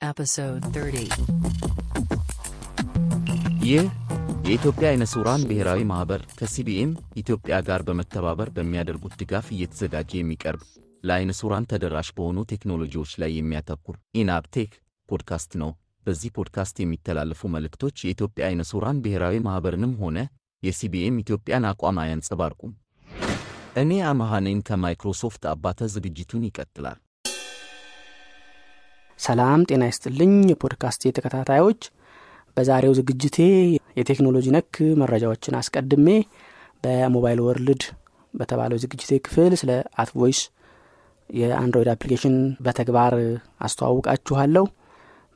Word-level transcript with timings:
Episode 0.00 0.64
30. 0.68 1.08
ይህ 3.64 3.84
የኢትዮጵያ 4.46 4.86
አይነ 4.90 5.04
ስውራን 5.12 5.44
ብሔራዊ 5.48 5.80
ማኅበር 5.90 6.20
ከሲቢኤም 6.38 6.90
ኢትዮጵያ 7.16 7.54
ጋር 7.68 7.82
በመተባበር 7.88 8.48
በሚያደርጉት 8.56 9.14
ድጋፍ 9.20 9.46
እየተዘጋጀ 9.54 10.10
የሚቀርብ 10.16 10.62
ለአይነ 11.04 11.32
ስውራን 11.38 11.68
ተደራሽ 11.70 12.10
በሆኑ 12.16 12.44
ቴክኖሎጂዎች 12.52 13.12
ላይ 13.22 13.32
የሚያተኩር 13.34 13.96
ኢናብ 14.20 14.46
ቴክ 14.46 14.72
ፖድካስት 15.08 15.54
ነው። 15.62 15.72
በዚህ 16.06 16.34
ፖድካስት 16.36 16.76
የሚተላለፉ 16.80 17.48
መልእክቶች 17.54 18.04
የኢትዮጵያ 18.04 18.44
አይነ 18.50 18.64
ስውራን 18.70 19.00
ብሔራዊ 19.04 19.40
ማኅበርንም 19.46 19.96
ሆነ 20.02 20.18
የሲቢኤም 20.62 21.18
ኢትዮጵያን 21.22 21.68
አቋም 21.70 21.98
አያንጸባርቁም። 22.02 22.74
እኔ 23.76 23.90
አመሃ 24.10 24.38
ነኝ 24.44 24.60
ከማይክሮሶፍት 24.68 25.42
አባተ። 25.50 25.88
ዝግጅቱን 25.94 26.46
ይቀጥላል። 26.46 27.00
ሰላም 29.18 29.60
ጤና 29.68 29.82
ይስጥልኝ 29.88 30.32
የፖድካስት 30.50 31.02
ተከታታዮች 31.16 31.80
በዛሬው 32.56 32.92
ዝግጅቴ 32.98 33.36
የቴክኖሎጂ 33.98 34.46
ነክ 34.56 34.72
መረጃዎችን 35.02 35.56
አስቀድሜ 35.60 36.08
በ 36.84 36.98
Mobile 36.98 37.40
World 37.46 37.82
በተባለው 38.34 38.78
ዝግጅቴ 38.82 39.18
ክፍል 39.26 39.52
ስለ 39.60 39.70
@Voice 40.02 40.40
የአንድሮይድ 41.30 41.90
application 41.94 42.36
በተግባር 42.66 43.14
አስተዋውቃችኋለሁ። 43.66 44.64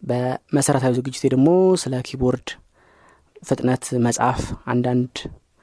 በመሰረታዊ 0.02 0.92
ዝግጅቴ 0.98 1.24
ደግሞ 1.34 1.48
ስለ 1.82 1.94
keyboard 2.08 2.48
ፍጥነት 3.42 3.84
መጻፍ 4.06 4.40
አንዳንድ 4.72 5.14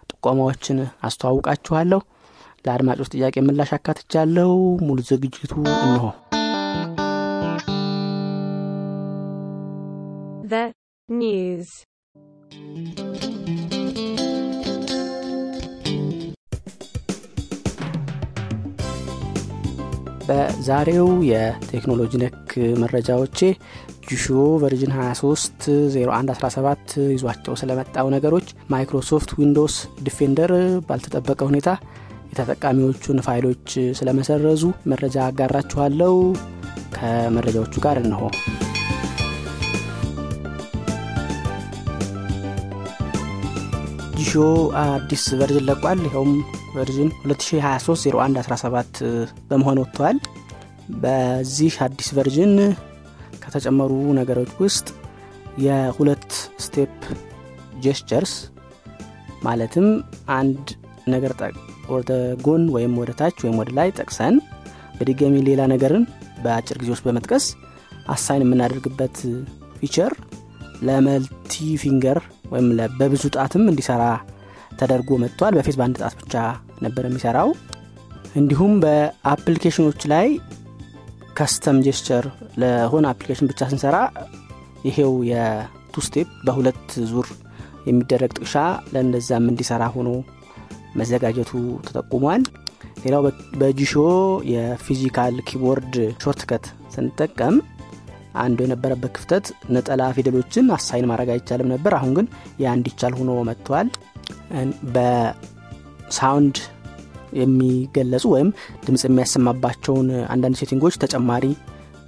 ጥቆማዎችን 0.09 0.78
አስተዋውቃችኋለሁ። 1.08 2.02
ለአድማጮች 2.66 3.12
ጥያቄ 3.16 3.36
ምላሽ 3.48 3.72
አካትቻለሁ። 3.78 4.52
ሙሉ 4.88 5.00
ዝግጅቱ 5.12 5.54
እንሆ 5.84 6.06
The 10.48 10.64
news. 11.10 11.70
በዛሬው 20.28 21.09
የቴክኖሎጂ 21.30 22.14
ነክ 22.22 22.50
መረጃዎቼ 22.81 23.40
Jieshuo 24.09 24.26
version 24.64 24.94
23 24.98 25.68
0117 25.94 26.95
ይዟቸው 27.14 27.56
ስለመጣው 27.62 28.09
ነገሮች 28.16 28.48
Microsoft 28.73 29.31
Windows 29.40 29.76
Defender 30.08 30.53
ባልተጠበቀ 30.90 31.40
ሁኔታ 31.52 31.70
የተጠቃሚዎቹን 32.31 33.23
ፋይሎች 33.28 33.68
ስለመሰረዙ 34.00 34.64
መረጃ 34.94 35.18
አጋራችኋለሁ 35.28 36.16
ከመረጃዎቹ 36.98 37.75
ጋር 37.86 38.00
እንሆ 38.03 38.22
Jieshuo 44.17 44.34
አዲስ 44.82 45.23
version 45.40 45.66
ለቋል። 45.68 46.00
ይኸውም 46.06 46.32
version 46.76 47.09
2023 47.23 48.06
0117 48.12 49.02
በመሆን 49.50 49.82
ወጥተዋል 49.82 50.18
በዚህ 50.98 51.74
አዲስ 51.86 52.09
version 52.17 52.53
ከተጨመሩ 53.44 53.92
ነገሮች 54.20 54.52
ውስጥ 54.64 54.88
የሁለት 55.58 56.30
step 56.66 56.95
gestures 57.84 58.34
ማለትም 59.44 59.88
አንድ 60.38 60.66
ነገር 61.08 61.34
ወደ 61.90 62.12
ጎን 62.46 62.64
ወይም 62.76 62.94
ወደ 63.02 63.12
ታች 63.20 63.38
ወይም 63.44 63.58
ወደ 63.62 63.70
ላይ 63.78 63.90
ጠቅሰን 64.00 64.36
በድጋሚ 64.98 65.36
ሌላ 65.48 65.62
ነገርን 65.74 66.04
በአጭር 66.44 66.78
ጊዜ 66.81 66.90
ውስጥ 66.94 67.06
በመጥቀስ 67.08 67.46
assign 68.08 68.44
የምናደርግበት 68.46 69.18
feature 69.80 70.14
ለ 70.88 71.06
multi 71.06 71.53
finger 71.81 72.20
ወይም 72.52 72.67
በብዙ 73.00 73.23
ጣትም 73.36 73.64
እንዲሰራ 73.72 74.03
ተደርጎ 74.80 75.09
መጥቷል። 75.23 75.53
በፊት 75.58 75.76
በአንድ 75.80 75.98
ጣት 76.02 76.16
ብቻ 76.22 76.34
ነበር 76.86 77.03
የሚሰራው። 77.08 77.50
እንዲሁም 78.35 78.74
በ 78.84 78.97
application 78.97 79.74
ኦች 79.74 80.02
ላይ 80.12 80.28
custom 81.38 81.78
gesture 81.85 82.25
ለሆነ 82.62 83.06
application 83.12 83.50
ብቻ 83.52 83.62
ስንሰራ 83.72 83.97
ይሄው 84.88 85.13
የ 85.30 85.56
two 85.56 85.96
step 86.08 86.30
በሁለት 86.47 86.81
ዙር 87.12 87.28
የሚደረግ 87.88 88.31
ጥቅሻ 88.38 88.56
ለእንደዛም 88.94 89.46
እንዲሰራ 89.52 89.84
ሆኖ 89.96 90.09
መዘጋጀቱ 91.00 91.52
ተጠቁሟል። 91.88 92.44
ሌላው 93.03 93.22
በ 93.59 93.67
Jieshuo 93.67 93.94
የ 94.52 94.68
physical 94.68 95.35
keyboard 95.50 95.94
shortcut 96.24 96.66
ስንጠቀም 96.96 97.56
አንዱ 98.44 98.58
የነበረበት 98.66 99.12
ክፍተት 99.16 99.46
ነጠላ 99.76 100.02
ፊደሎችን 100.16 100.66
assign 100.75 101.08
ማድረግ 101.12 101.30
አይቻልም 101.36 101.72
ነበር። 101.74 101.94
አሁን 101.98 102.12
ግን 102.18 102.28
ያ 102.64 102.74
እንዲቻል 102.78 103.14
ሆኖ 103.20 103.32
መጥቷል። 103.50 103.90
በ 104.96 105.42
sound 105.42 106.58
የሚገለጹ 107.40 108.26
ወይም 108.34 108.50
ድምፅ 108.86 109.04
የሚያሰማባቸውን 109.08 110.10
አንዳንድ 110.34 110.58
setting 110.62 110.83
ኦች 110.83 110.96
ተጨማሪ 111.04 111.46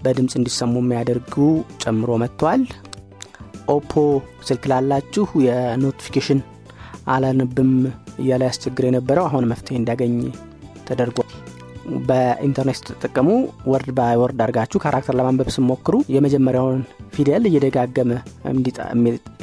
በድምፅ 0.04 0.34
እንዲሰሙ 0.40 0.74
የሚያደርጉ 0.82 1.36
ጨምሮ 1.84 2.12
መጥቷል። 2.24 2.62
Oppo 3.70 3.94
ስልክ 4.48 4.64
ላላችሁ 4.72 5.26
የ 5.48 5.61
notification 5.61 6.40
አላንብም 7.14 7.74
እያለ 8.22 8.42
ያስቸግር 8.50 8.86
የነበረው 8.90 9.28
አሁን 9.30 9.50
መፍትሄ 9.52 9.78
እንዲያገኝ 9.80 10.16
ተደርጓል 10.88 11.29
በኢንተርኔት 12.08 12.78
ስትጠቀሙ 12.80 13.30
word 13.72 13.90
by 13.98 14.16
word 14.22 14.40
አድርጋችሁ 14.44 14.80
character 14.84 15.16
ለማንበብ 15.20 15.50
ስትሞክሩ 15.56 15.96
የመጀመሪያውን 16.16 16.82
ፊደል 17.16 17.44
እየደጋገመ 17.50 18.12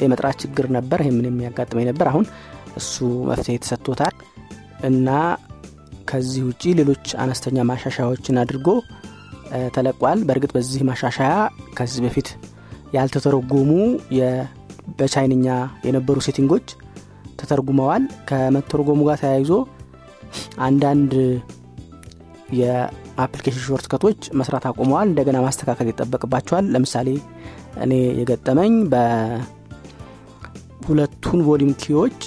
የመጥራት 0.01 0.37
ችግር 0.43 0.67
ነበር። 0.77 1.01
ይህ 1.03 1.13
እኔን 1.17 1.27
የሚያጋጥመኝ 1.29 1.85
ነበር። 1.89 2.07
አሁን 2.11 2.25
እሱ 2.77 2.95
መፍትሄ 3.29 3.55
ተሰጥቶታል። 3.63 4.15
እና 4.89 5.09
ከዚህ 6.07 6.41
ውጪ 6.49 6.63
ሌሎች 6.79 7.05
አነስተኛ 7.23 7.63
ማሻሻያዎችን 7.69 8.39
አድርጎ 8.43 8.67
ተለቋል። 9.75 10.19
በእርግጥ 10.27 10.51
በዚህ 10.55 10.81
ማሻሻያ 10.89 11.33
ከዚህ 11.77 12.01
በፊት 12.05 12.29
ያልተተረጎሙ 12.93 13.69
በቻይንኛ 14.99 15.47
የነበሩ 15.87 16.17
setting 16.27 16.53
ኦች 16.53 16.67
ተተርጉመዋል። 17.39 18.03
ከመተርጎሙ 18.29 18.99
ጋር 19.09 19.17
ተያይዞ 19.23 19.51
አንዳንድ 20.59 21.11
የ 22.57 22.73
application 22.73 23.63
shortcut 23.67 24.02
ኦች 24.02 24.19
መስራት 24.39 24.65
አቁመዋል 24.69 25.07
እንደገና 25.09 25.37
ማስተካከል 25.45 25.87
ይጠበቅባቸዋል። 25.91 26.65
ለምሳሌ 26.73 27.07
እኔ 27.83 27.91
የገጠመኝ 28.19 28.73
በሁለቱን 30.81 31.39
volume 31.47 31.71
key 31.83 31.98
ዎች 31.98 32.17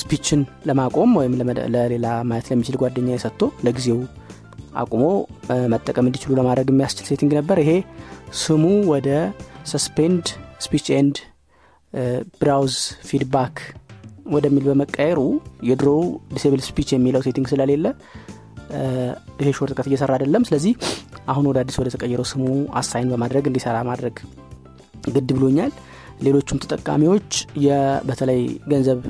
speech 0.00 0.30
ን 0.30 0.40
ለማቆም 0.68 1.10
ወይም 1.18 1.34
ለሌላ 1.74 2.06
ማየት 2.28 2.46
ለሚችል 2.52 2.76
ጓደኛ 2.80 3.08
ሰጥቶ 3.14 3.42
ለጊዜው 3.66 3.98
አቁሞ 4.74 5.02
መጠቀም 5.72 6.06
እንዲችሉ 6.08 6.30
ለማድረግ 6.38 6.68
የሚያስችል 6.72 7.06
setting 7.10 7.32
ነበር። 7.38 7.56
ይሄ 7.62 7.70
ስሙ 8.42 8.64
ወደ 8.92 9.08
suspend 9.72 10.24
speech 10.64 10.86
and 10.96 11.16
browse 12.40 12.76
feedback 13.08 13.56
ወደሚል 14.32 14.64
በመቀየሩ 14.68 15.20
የድሮው 15.68 16.02
disable 16.32 16.60
speech 16.66 16.88
የሚለው 16.92 17.22
setting 17.26 17.46
ስለሌለ 17.52 17.86
ይሄ 19.40 19.48
shortcut 19.58 19.86
እየሰራ 19.88 20.12
አይደለም። 20.16 20.44
ስለዚህ 20.48 20.72
አሁን 21.26 21.44
ወደ 21.50 21.58
አዲስ 21.62 21.76
ወደ 21.80 21.88
ተቀየረው 21.94 22.26
ስሙ 22.30 22.44
assign 22.80 23.10
በማድረግ 23.12 23.44
እንዲሰራ 23.50 23.76
ማድረግ 23.90 24.14
ግድ 25.08 25.30
ብሎኛል። 25.36 25.72
ሌሎቹም 26.22 26.60
ተጠቃሚዎች 26.64 27.30
በተለይ 28.08 28.40
ገንዘብ 28.72 29.00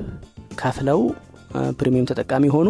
ከፍለው 0.60 1.00
premium 1.80 2.08
ተጠቃሚ 2.10 2.44
የሆኑ። 2.54 2.68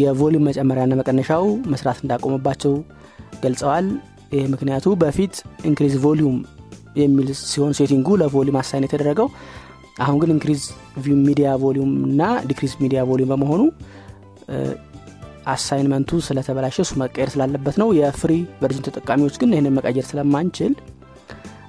የ 0.00 0.11
volume 0.11 0.44
መጨመሪያና 0.48 0.92
መቀነሻው 1.00 1.44
መስራት 1.72 1.98
እንዳቆመባቸው 2.04 2.72
ገልጸዋል። 3.44 3.86
ይህ 4.32 4.46
ምክንያቱ 4.54 4.86
በፊት 5.02 5.34
increase 5.68 5.94
volume 6.04 6.36
የሚል 7.00 7.28
ሲሆን 7.42 7.72
setting 7.78 8.08
ኡ 8.20 8.27
ለ 8.27 8.34
volume 8.34 8.56
assign 8.60 8.86
የተደረገው 8.86 9.28
አሁን 10.04 10.16
ግን 10.22 10.30
increase 10.34 10.62
media 11.26 11.48
volume 11.62 11.92
እና 12.08 12.22
decrease 12.50 12.72
media 12.82 13.00
volume 13.10 13.30
በመሆኑ 13.32 13.62
assignment 15.52 16.00
ኡ 16.00 16.10
ስለተበላሸ 16.26 16.76
እሱ 16.84 16.92
መቀየር 17.00 17.30
ስላለበት 17.32 17.76
ነው። 17.82 17.88
የ 17.98 18.09
free 18.09 18.32
version 18.60 18.84
ተጠቃሚዎች 18.86 19.34
ግን 19.40 19.52
ይህንን 19.54 19.74
መቀየር 19.78 20.06
ስለማንችል 20.10 20.72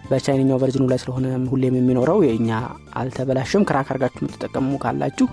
በቻይንኛው 0.10 0.60
version 0.62 0.79
ኡ 0.79 0.83
ላይ 0.92 1.00
ስለሆነ 1.04 1.27
ሁሌም 1.51 1.75
የሚኖረው 1.77 2.19
የእኛ 2.25 2.50
አልተበላሽም 3.00 3.66
crack 3.69 3.88
አርጋችሁ 3.94 4.22
የምትጠቀሙ 4.22 4.77
ካላችሁ 4.83 5.27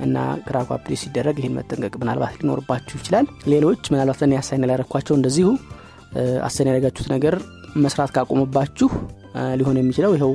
እና 0.00 0.16
crack 0.46 0.68
ኡ 0.76 0.82
update 0.82 1.00
ሲደረግ 1.02 1.36
ይህን 1.40 1.56
መጠንቀቅ 1.58 1.94
ምናልባት 2.02 2.36
ሊኖርባችሁ 2.40 2.94
ይችላል። 3.00 3.26
ሌሎች 3.52 3.82
ምናልባት 3.92 4.20
ለእኔ 4.22 4.34
assign 4.40 4.64
ያላረኳቸው 4.66 5.14
እንደዚሁ 5.18 5.48
assign 6.46 6.68
ያደረጋችሁት 6.70 7.08
ነገር 7.14 7.34
መስራት 7.84 8.10
ካቆመባችሁ 8.16 8.88
ሊሆን 9.58 9.76
የሚችለው 9.80 10.14
ይኸው 10.16 10.32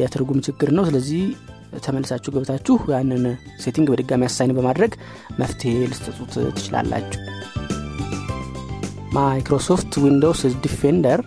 የትርጉም 0.00 0.40
ችግር 0.46 0.70
ነው። 0.76 0.84
ስለዚህ 0.88 1.22
ተመልሳችሁ 1.82 2.30
ገብታችሁ 2.34 2.76
ያንን 2.92 3.24
setting 3.64 3.88
በድጋሚ 3.92 4.22
assign 4.28 4.54
በማድረግ 4.58 4.92
መፍትሄ 5.40 5.72
ልትሰጡት 5.90 6.32
ትችላላችሁ። 6.56 7.20
Microsoft 9.16 9.92
Windows 10.02 10.40
Defender 10.64 11.20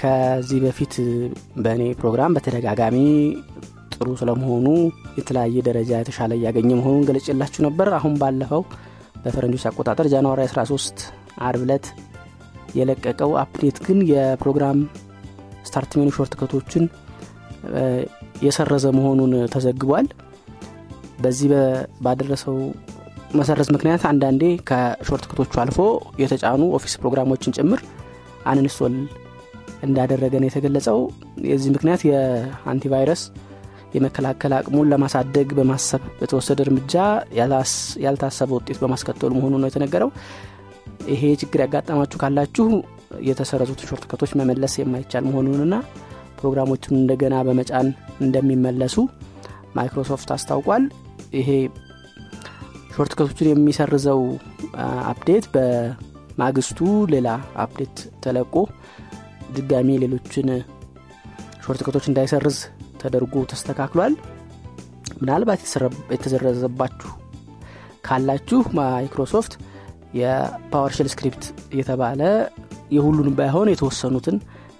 ከዚህ 0.00 0.58
በፊት 0.64 0.94
በእኔ 1.64 1.82
ፕሮግራም 2.00 2.34
በተደጋጋሚ 2.36 2.98
ጥሩ 3.94 4.08
ስለመሆኑ 4.20 4.66
የተለያየ 5.18 5.62
ደረጃ 5.68 5.90
የተሻለ 5.98 6.32
እያገኘ 6.38 6.70
መሆኑን 6.80 7.06
ገልጬላችሁ 7.08 7.62
ነበር። 7.66 7.88
አሁን 7.98 8.14
ባለፈው 8.20 8.62
በፈረንጆች 9.24 9.64
አቆጣጠር 9.70 10.06
ጃንዋሪ 10.12 10.40
13 10.48 11.00
አርብ 11.46 11.62
ዕለት 11.66 11.86
የለቀቀው 12.78 13.30
update 13.42 13.76
ግን 13.86 13.98
የፕሮግራም 14.10 14.78
start 15.68 15.92
menu 15.98 16.10
shortcut 16.16 16.34
ኦችን 16.40 16.84
የሰረዘ 18.46 18.86
መሆኑን 18.96 19.32
ተዘግቧል። 19.54 20.06
በዚህ 21.22 21.50
ባደረሰው 22.04 22.56
መሰረዝ 23.34 23.68
ምክንያት 23.74 24.02
አንዳንዴ 24.10 24.42
ከ 24.68 24.79
shortcut 24.79 25.24
ኦቹ 25.30 25.54
አልፎ 25.62 25.78
የተጫኑ 26.22 26.62
Office 26.76 26.94
ፕሮግራሞችን 27.00 27.54
ጭምር 27.58 27.80
uninstall 28.46 28.94
እንዳደረገ 29.82 30.34
ነው 30.42 30.48
የተገለጸው። 30.48 30.98
የዚህ 31.48 31.70
ምክንያት 31.74 32.02
የ 32.08 32.29
antivirus 32.29 33.22
የመከላከል 33.94 34.52
አቅሙን 34.56 34.88
ለማሳደግ 34.92 35.48
በማሰብ 35.58 36.02
በተወሰደ 36.18 36.58
እርምጃ 36.66 36.94
ያልታሰበ 38.04 38.50
ውጤት 38.58 38.78
በማስከተሉ 38.82 39.30
መሆኑ 39.38 39.54
ነው 39.62 39.68
የተነገረው። 39.70 40.10
ይሄ 41.12 41.22
ችግር 41.42 41.60
ያጋጠማችሁ 41.64 42.18
ካላችሁ 42.22 42.66
የተሰረዙት 43.28 43.80
shortcut 43.88 44.04
ኦች 44.10 44.32
መመለስ 44.40 44.72
የማይቻል 44.80 45.24
መሆኑንና 45.28 45.74
ፕሮግራሞቹን 46.38 46.96
እንደገና 47.00 47.36
በመጫን 47.46 47.88
እንደሚመለሱ 48.24 48.96
ማይክሮሶፍት 49.76 50.30
አስታውቋል። 50.36 50.84
ይሄ 51.38 51.48
shortcut 52.94 53.12
ኦችን 53.18 53.50
የሚሰርዘው 53.50 54.20
update 55.10 55.44
በማግስቱ 55.54 56.78
ሌላ 57.14 57.28
update 57.64 57.96
ተለቆ 58.24 58.54
ድጋሚ 59.56 59.98
ሌሎችን 60.02 60.48
shortcut 61.64 61.80
ኦች 61.86 62.06
እንዳይሰርዝ 62.10 62.58
ተደርጎ 63.00 63.44
ተስተካክሏል። 63.50 64.14
ምናልባት 65.20 65.60
የተሰረዘባችሁ 66.14 67.12
ካላችሁ 68.06 68.60
ማይክሮሶፍት 68.78 69.52
የ 70.18 70.33
PowerShell 70.33 71.08
script 71.12 71.44
የተባለ 71.78 72.20
የሁሉንም 72.96 73.34
ባይሆን 73.38 73.70
የተወሰኑትን 73.72 74.36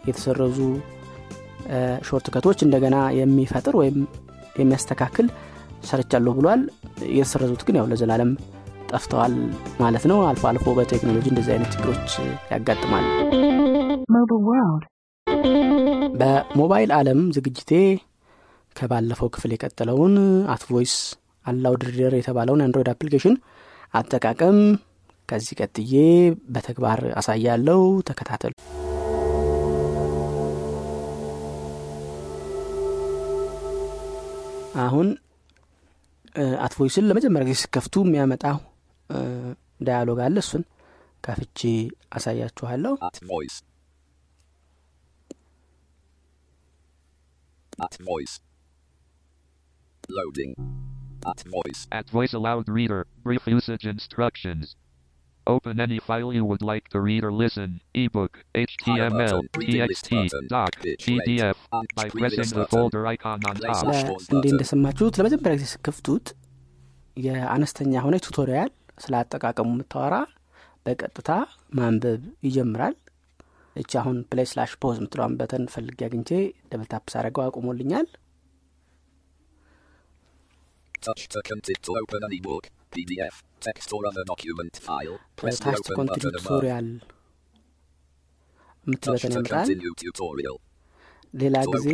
የተሰረዙ 0.08 0.58
shortcut 2.08 2.26
ኦች 2.34 2.58
እንደገና 2.66 2.96
የሚፈጥር 3.18 3.74
ወይም 3.80 3.98
የሚያስተካክል 4.58 5.26
ሰርቻለሁ 5.88 6.32
ብሏል። 6.38 6.62
የተሰረዙት 7.16 7.62
ግን 7.66 7.78
ያው 7.78 7.86
ለዘላለም 7.90 8.30
ጠፍተዋል 8.90 9.34
ማለት 9.80 10.04
ነው። 10.10 10.18
አልፎ 10.28 10.44
አልፎ 10.50 10.74
በቴክኖሎጂ 10.78 11.26
እንደዚህ 11.32 11.52
አይነት 11.54 11.70
ችግሮች 11.74 12.12
ያጋጥማል። 12.52 13.06
በሞባይል 16.20 16.90
አለም 16.98 17.20
ዝግጅቴ 17.36 17.72
ከባለፈው 18.76 19.28
ክፍል 19.34 19.52
የቀጠለውን 19.54 20.14
@Voice 20.54 20.94
Aloud 21.46 21.82
Reader 21.88 22.14
የተባለውን 22.16 22.64
አንድሮይድ 22.64 22.90
application 22.92 23.36
አጠቃቀም 23.94 24.58
ከዚህ 25.28 25.56
ቀጥዬ 25.60 25.94
በተግባር 26.48 27.00
አሳያለው 27.20 27.80
ተከታተሉ 28.08 28.52
አሁን 34.86 35.08
አትቮይስን 36.64 37.06
ለመጀመሪያ 37.10 37.46
ጊዜ 37.48 37.58
ስከፍቱ 37.62 37.94
የሚያመጣው 38.06 38.58
ዳያሎግ 39.86 40.18
አለ 40.26 40.36
እሱን 40.44 40.64
ከፍቼ 41.24 41.60
አሳያችኋለሁ 42.16 42.92
At 43.08 43.18
voice. 43.32 43.56
At 47.86 47.96
voice. 48.10 48.34
Loading. 50.18 50.52
At 51.30 51.40
voice. 51.56 51.80
At 51.98 52.06
voice 52.10 52.32
aloud 52.38 52.66
reader, 52.78 53.00
brief 53.26 53.44
usage 53.58 53.84
instructions. 53.94 54.64
Open 55.48 55.80
any 55.80 55.98
file 55.98 56.30
you 56.30 56.44
would 56.44 56.62
like 56.62 56.86
to 56.88 56.98
read 57.00 57.22
or 57.24 57.32
listen, 57.34 57.68
ebook, 57.94 58.32
HTML, 58.62 59.38
TXT, 59.56 60.10
doc, 60.48 60.72
PDF, 61.04 61.56
by 61.96 62.06
pressing 62.10 62.50
the 62.50 62.66
folder 62.66 63.02
icon 63.08 63.40
on 63.48 63.56
top. 63.62 63.84
እንዴ 64.34 64.44
እንደሰማችሁት 64.54 65.18
ለመጀመሪያ 65.20 65.54
ጊዜ 65.58 65.66
ስከፍቱት 65.74 66.26
የአነስተኛ 67.16 67.92
ሆነ 68.06 68.16
ቱቶሪያል 68.26 68.70
ስለ 69.04 69.14
አጠቃቀሙ 69.22 69.68
የምታወራ 69.74 70.16
በቀጥታ 70.86 71.30
ማንበብ 71.78 72.22
ይጀምራል 72.48 72.96
እቺ 73.76 73.90
አሁን 74.02 74.16
ፕሌይ 74.30 74.46
ስላሽ 74.52 74.72
ፖዝ 74.82 74.96
የምትለዋን 75.00 75.34
በተን 75.40 75.64
ፈልግ 75.74 75.98
አግኝቼ 76.06 76.30
double 76.72 76.88
tap 76.94 77.06
ሳረገው 77.14 77.44
አቁሞልኛል 77.48 78.08
Touch 81.02 81.24
to 81.32 81.40
content 81.48 81.78
to 81.86 81.92
open 81.98 82.22
an 82.26 82.32
ebook, 82.36 82.64
PDF, 82.92 83.34
text 83.60 83.88
or 83.94 84.00
other 84.10 84.24
document 84.24 84.74
file. 84.86 85.16
Press 85.40 85.58
the 85.64 85.74
open 85.80 86.06
button 86.10 86.32
above. 86.32 86.46
ቱቶሪያል 86.46 86.86
የምትል 88.86 89.08
Touch 89.08 89.24
button 89.24 89.32
to 89.32 89.38
ያመጣል 89.38 89.68
tutorial. 90.02 90.56
ሌላ 91.34 91.56
ጊዜ. 91.72 91.86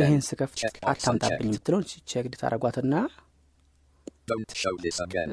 ይህን 0.00 0.22
ስከፍት 0.28 0.60
አታምጣብኝ. 0.92 1.48
የምትለውን 1.48 1.84
checked 2.12 2.34
ታረጓትና. 2.42 2.94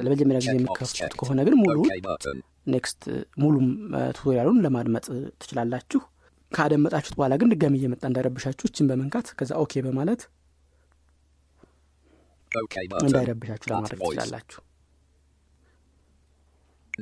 ለመጀመሪያ 0.06 0.38
ጊዜ 0.44 0.54
የሚከፍቱት. 0.58 1.12
ከሆነ 1.20 1.40
ግን 1.48 1.54
ሙሉ. 1.62 1.76
next 2.74 3.02
ሙሉም 3.42 3.66
tutorial 4.16 4.44
ኡን 4.44 4.58
ለማድመጥ 4.64 5.06
ትችላላችሁ 5.42 6.00
ካደመጣችሁት 6.52 7.14
በኋላ 7.18 7.34
ግን 7.40 7.50
ድጋሚ 7.52 7.74
እየመጣ 7.80 8.02
እንዳይረብሻችሁ 8.10 8.66
እችን 8.70 8.88
በመንካት 8.90 9.26
ከዛ 9.38 9.52
OK 9.64 9.82
በማለት. 9.86 10.20
እንዳይረብሻችሁ 13.06 13.68
ለማድረግ. 13.72 14.00
ትችላላችሁ 14.00 14.60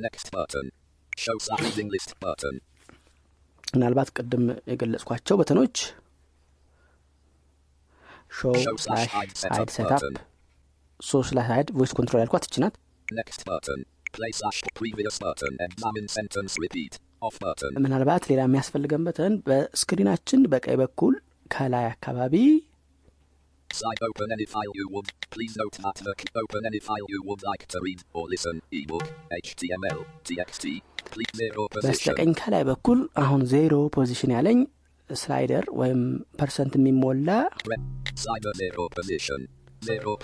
Next 0.05 0.27
button. 0.35 0.65
Show 1.23 1.37
slash 1.45 1.61
reading 1.67 1.89
list 1.93 2.11
button. 2.23 2.55
ምናልባት 3.75 4.09
ቅድም 4.17 4.43
የገለጽኳቸው 4.71 5.35
button 5.39 5.62
ኦች 5.62 5.77
ሾው 8.39 8.53
Show 8.65 8.75
ስላሽ 8.83 9.07
slash 9.07 9.15
hide 9.15 9.33
setup 9.41 9.57
ሃይድ 9.57 9.71
ሴታፕ. 9.77 10.01
show 10.99 11.21
slash 11.29 11.49
voice 11.79 11.93
control 11.99 12.21
ያልኳት 12.23 12.45
እችናት 12.49 12.75
Next 13.19 13.41
button. 13.49 13.79
Play 14.17 14.31
slash 14.39 14.59
previous 14.79 15.15
button. 15.25 15.53
Examine 15.67 16.07
sentence 16.17 16.53
repeat. 16.63 16.93
Off 17.27 17.35
button. 17.45 17.71
ምናልባት 17.85 18.23
ሌላ 18.31 18.41
የሚያስፈልገን 18.45 19.03
በተን 19.07 19.33
በስክሪናችን 19.47 20.41
በቀኝ 20.53 20.77
በኩል 20.83 21.13
ከላይ 21.55 21.85
አካባቢ 21.93 22.35
Slide 23.77 24.01
open 24.01 24.27
any 24.31 24.45
file 24.45 24.73
you 24.73 24.87
would. 24.93 25.07
Please 25.29 25.53
note 25.55 25.75
that 25.77 25.97
the 25.97 26.13
key 26.15 26.29
open 26.35 26.61
any 26.65 26.79
file 26.79 27.07
you 27.09 27.21
would 27.25 27.41
like 27.43 27.63
to 27.67 27.77
read 27.79 27.99
or 28.13 28.23
listen. 28.27 28.55
Ebook, 28.71 29.05
HTML, 29.39 29.99
TXT. 30.25 30.63
Please 31.13 31.31
zero 31.35 31.63
position. 31.67 31.89
በስተቀኝ 31.89 32.31
ከላይ 32.39 32.63
በኩል 32.69 32.99
አሁን 33.23 33.41
ዜሮ 33.53 33.73
ፖዚሽን 33.97 34.31
ያለኝ 34.35 34.59
ስላይደር 35.09 35.65
ወይም 35.81 36.01
ፐርሰንት 36.39 36.73
የሚሞላ 36.79 37.29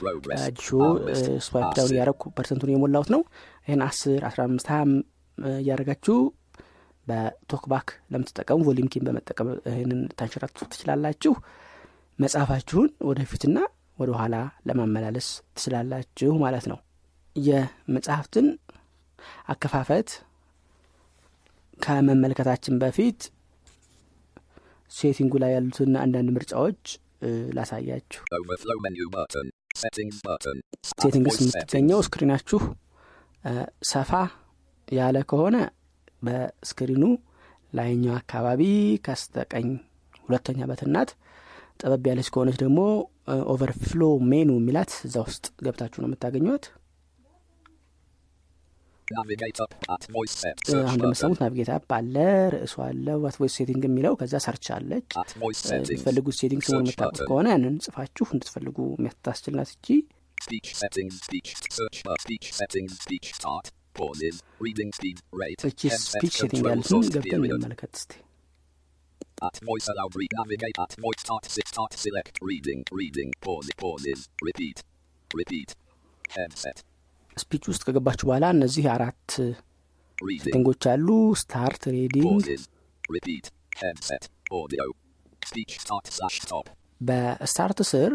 Harvest. 0.04 1.28
swipe 1.48 1.70
down. 1.78 1.92
እያረግኩ 1.94 2.24
percent 2.38 2.60
ኡን 2.60 2.72
የሞላሁት 2.74 3.10
ነው 3.16 3.22
ይህን 3.68 3.82
አስር 3.88 4.22
አስራ 4.30 4.42
አምስት 4.50 4.68
ሀያ 4.72 4.82
እያደረጋችሁ 5.58 6.18
በ 7.08 7.24
TalkBack 7.24 7.88
ለምትጠቀሙ 8.14 8.60
volume 8.68 8.88
key 8.94 9.01
ን 9.01 9.06
በመጠቀም 9.08 9.48
ይህንን 9.72 10.02
ታንሸራቱ 10.20 10.58
ትችላላችሁ 10.74 11.34
መጽሐፋችሁን 12.20 12.90
ወደፊትና 13.10 13.58
ወደ 14.00 14.12
ኋላ 14.20 14.36
ለማመላለስ 14.68 15.28
ትችላላችሁ 15.56 16.32
ማለት 16.44 16.66
ነው 16.72 16.80
የመጽሐፍትን 17.36 18.48
አከፋፈት 19.48 20.10
ከመመልከታችን 21.80 22.76
በፊት 22.84 23.22
setting 24.92 25.25
ኡ 25.25 25.34
ላይ 25.44 25.52
ያሉትን 25.56 25.92
አንዳንድ 26.04 26.30
ምርጫዎች 26.36 26.82
ላሳያችሁ 27.58 28.22
settings 31.02 31.38
የምትገኘው. 31.42 32.00
screen 32.08 32.32
ኣችሁ 32.32 32.60
ሰፋ 33.92 34.12
ያለ 34.88 35.18
ከሆነ 35.30 35.58
በ 36.24 36.40
screen 36.40 36.88
ኡ 36.88 37.04
ላይኛው 37.74 38.16
አካባቢ 38.20 38.62
በስተቀኝ 39.06 39.68
ሁለተኛ 40.26 40.60
button 40.70 40.92
ናት 40.92 41.10
ጠበብ 41.84 42.06
ያለች 42.10 42.30
ከሆነች 42.34 42.58
ደግሞ 42.64 42.80
overflow 43.54 44.02
menu 44.32 44.50
የሚላት 44.60 44.94
እዛ 45.08 45.16
ውስጥ 45.28 45.46
ገብታችሁ 45.66 46.00
ነው 46.02 46.10
Search 50.64 50.74
አሁን 50.74 50.84
button. 50.84 50.94
እንደምትሰሙት 50.96 51.40
navigate 51.42 51.70
up 51.74 51.90
አለ 51.98 52.16
ርዕሱ 52.54 52.76
አለ 52.86 53.08
@Voice 53.24 53.54
setting 53.60 53.84
የሚለው 53.88 54.14
ከዛ 54.20 54.34
search 54.46 54.66
አለች. 54.76 55.10
የምትፈልጉት 55.72 56.36
ሴቲንግ 56.40 56.62
ስሙን 56.68 56.86
የምታውቁት. 56.86 57.22
ከሆነ 57.30 57.48
ያንን 57.54 57.76
ጽፋችሁ 57.86 58.26
እንድትፈልጉ 58.36 58.78
የሚያስታስችል 58.96 59.56
ናት 59.60 59.72
እቺ 59.76 59.88
Speech 60.38 60.70
settings. 60.76 61.16
Speech 61.28 61.50
search 61.72 62.00
bar. 62.06 62.16
Speech 62.20 62.48
settings. 62.54 62.94
Speech 63.00 63.28
start. 63.34 63.66
Pauses. 63.96 64.38
Reading 64.60 64.90
speed. 64.92 65.18
Rate. 65.42 65.62
እቺ 65.70 65.82
10 65.84 65.94
set 65.94 66.08
ስፒች 66.08 66.34
ሴቲንግ 66.42 66.66
ያሉትን 66.72 67.04
ገብተን. 67.16 67.46
እንመለከት 67.50 67.94
እስቲ 68.00 68.12
At 69.42 69.60
voice 69.62 69.88
allowed 69.88 70.16
read 70.16 70.34
navigate 70.34 70.78
at 70.80 70.94
voice 70.96 71.20
start 71.20 71.46
sit 71.46 71.68
start 71.68 71.94
select 71.94 72.36
reading 72.42 72.82
reading 72.92 73.32
pause 73.42 73.70
pauses 73.82 74.30
repeat 74.42 74.78
repeat 75.32 75.70
headset 76.36 76.78
ስፒች 77.38 77.64
ውስጥ 77.72 77.82
ከገባችሁ 77.88 78.26
በኋላ 78.30 78.46
እነዚህ 78.56 78.86
አራት 78.96 79.30
reading 80.18 80.44
ሴቲንጎች 80.46 80.84
አሉ 80.94 81.08
start 81.42 81.84
reading 81.96 82.46
በ 87.02 87.24
start 87.24 87.80
ስር 87.92 88.12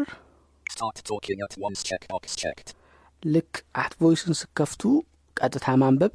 start 0.73 0.97
talking 1.09 1.39
at 1.47 1.53
once 1.67 1.81
checkbox 1.89 2.23
checked 2.41 2.69
ልክ 3.23 3.53
@Voice 3.83 3.93
ን 4.01 4.33
ስከፍቱ 4.41 4.81
ቀጥታ 5.37 5.67
ማንበብ 5.81 6.13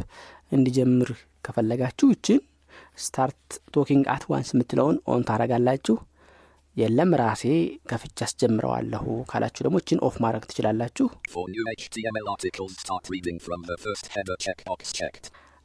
እንዲጀምር 0.57 1.11
ከፈለጋችሁ 1.47 2.07
ይችን 2.15 2.41
start 2.99 3.45
talking 3.75 4.05
at 4.15 4.25
once 4.33 4.51
የምትለውን 4.55 4.97
on 5.13 5.23
ታረጋላችሁ 5.29 5.97
የለም 6.77 7.11
ራሴ 7.21 7.45
ከፍቻ 7.91 8.19
አስጀምረዋለሁ 8.27 9.05
ካላችሁ 9.31 9.63
ደግሞ 9.67 9.77
ይችን 9.83 10.03
off 10.09 10.17
ማድረግ 10.25 10.45
ትችላላችሁ 10.51 11.07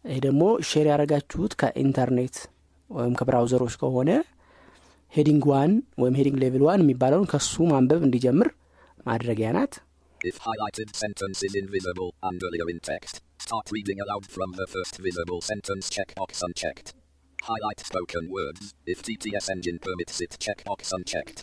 ይሄ 0.06 0.18
ደግሞ 0.26 0.42
ሼር 0.70 0.88
ያደረጋችሁት 0.92 1.54
ከኢንተርኔት 1.62 2.36
ወይም 2.90 3.16
ከብራውዘሮች 3.20 3.74
ከሆነ 3.82 4.12
ሄዲንግ 5.14 5.44
ዋን 5.52 5.72
ወይም 6.02 6.18
ሄዲንግ 6.20 6.38
ሌቭል 6.44 6.64
ዋን 6.68 6.84
የሚባለውን 6.84 7.30
ከሱ 7.34 7.54
ማንበብ 7.74 8.04
እንዲጀምር 8.08 8.50
ማድረጊያ 9.10 9.52
ናት 9.60 9.76
If 10.22 10.38
highlighted 10.46 10.90
sentence 10.96 11.40
is 11.48 11.54
invisible 11.56 12.10
and 12.22 12.40
earlier 12.46 12.66
in 12.70 12.80
text, 12.84 13.14
start 13.40 13.68
reading 13.72 14.00
aloud 14.02 14.26
from 14.28 14.50
the 14.54 14.68
first 14.68 14.96
visible 15.00 15.40
sentence 15.42 15.86
checkbox 15.90 16.42
unchecked. 16.48 16.88
Highlight 17.42 17.80
spoken 17.82 18.30
words. 18.30 18.64
If 18.86 19.02
TTS 19.02 19.50
engine 19.50 19.80
permits 19.80 20.22
it, 20.22 20.34
checkbox 20.40 20.80
unchecked. 20.94 21.40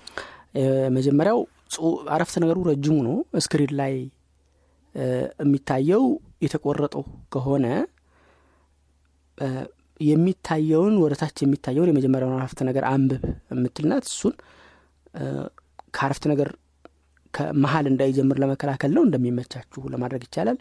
መጀመሪያው 0.97 1.39
ጽሁ- 1.75 1.99
አረፍተ 2.15 2.37
ነገሩ 2.43 2.59
ረጅሙ 2.69 2.95
ነው 3.07 3.17
ስክሪን 3.45 3.73
ላይ 3.81 3.95
የሚታየው 5.43 6.05
የተቆረጠው 6.45 7.03
ከሆነ 7.35 7.67
የሚታየውን 10.01 10.95
ወደ 11.03 11.15
ታች 11.21 11.39
የሚታየውን 11.45 11.91
የመጀመሪያውን 11.91 12.37
አረፍተ 12.39 12.61
ነገር 12.69 12.85
አንብብ 12.93 13.23
የምትልናት 13.53 14.07
እሱን 14.11 14.35
ከአረፍተ 15.97 16.25
ነገር 16.33 16.49
ከመሀል 17.35 17.87
እንዳይጀምር 17.93 18.39
ለመከላከል 18.43 18.93
ነው 18.97 19.05
እንደሚመቻችሁ 19.09 19.83
ለማድረግ 19.95 20.23
ይቻላል 20.29 20.59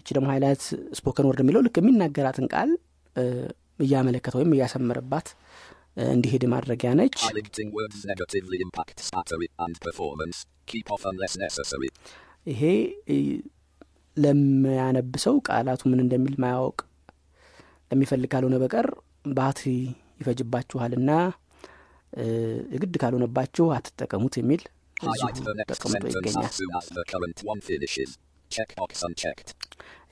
እቺ 0.00 0.08
ደግሞ 0.16 0.28
ሀይላት 0.32 0.62
ስፖከን 0.98 1.28
ወርድ 1.30 1.40
የሚለው 1.44 1.62
ልክ 1.66 1.76
የሚናገራትን 1.80 2.48
ቃል 2.54 2.70
እያመለከተ 3.80 4.34
ወይም 4.38 4.52
እያሰመረባት 4.56 5.28
እንዲሄድ 6.08 6.42
ማድረጊያ 6.52 6.90
ነች. 6.98 7.16
ይሄ 12.46 12.62
ለሚያነብ 14.16 15.12
ሰው 15.24 15.34
ቃላቱ 15.48 15.82
ምን 15.90 16.00
እንደሚል 16.04 16.34
ማያወቅ 16.42 16.78
ለሚፈልግ 17.90 18.30
ካልሆነ 18.32 18.56
በቀር 18.62 18.86
ባትሪ 19.32 19.66
ይፈጅባችኋልና 20.20 21.10
እ፣ 22.12 22.24
ግድ 22.80 22.94
ካልሆነባችሁ 23.02 23.64
አትጠቀሙት 23.74 24.34
የሚል 24.40 24.62
ተቀምጦ 25.72 26.04
ይገኛል. 26.12 26.48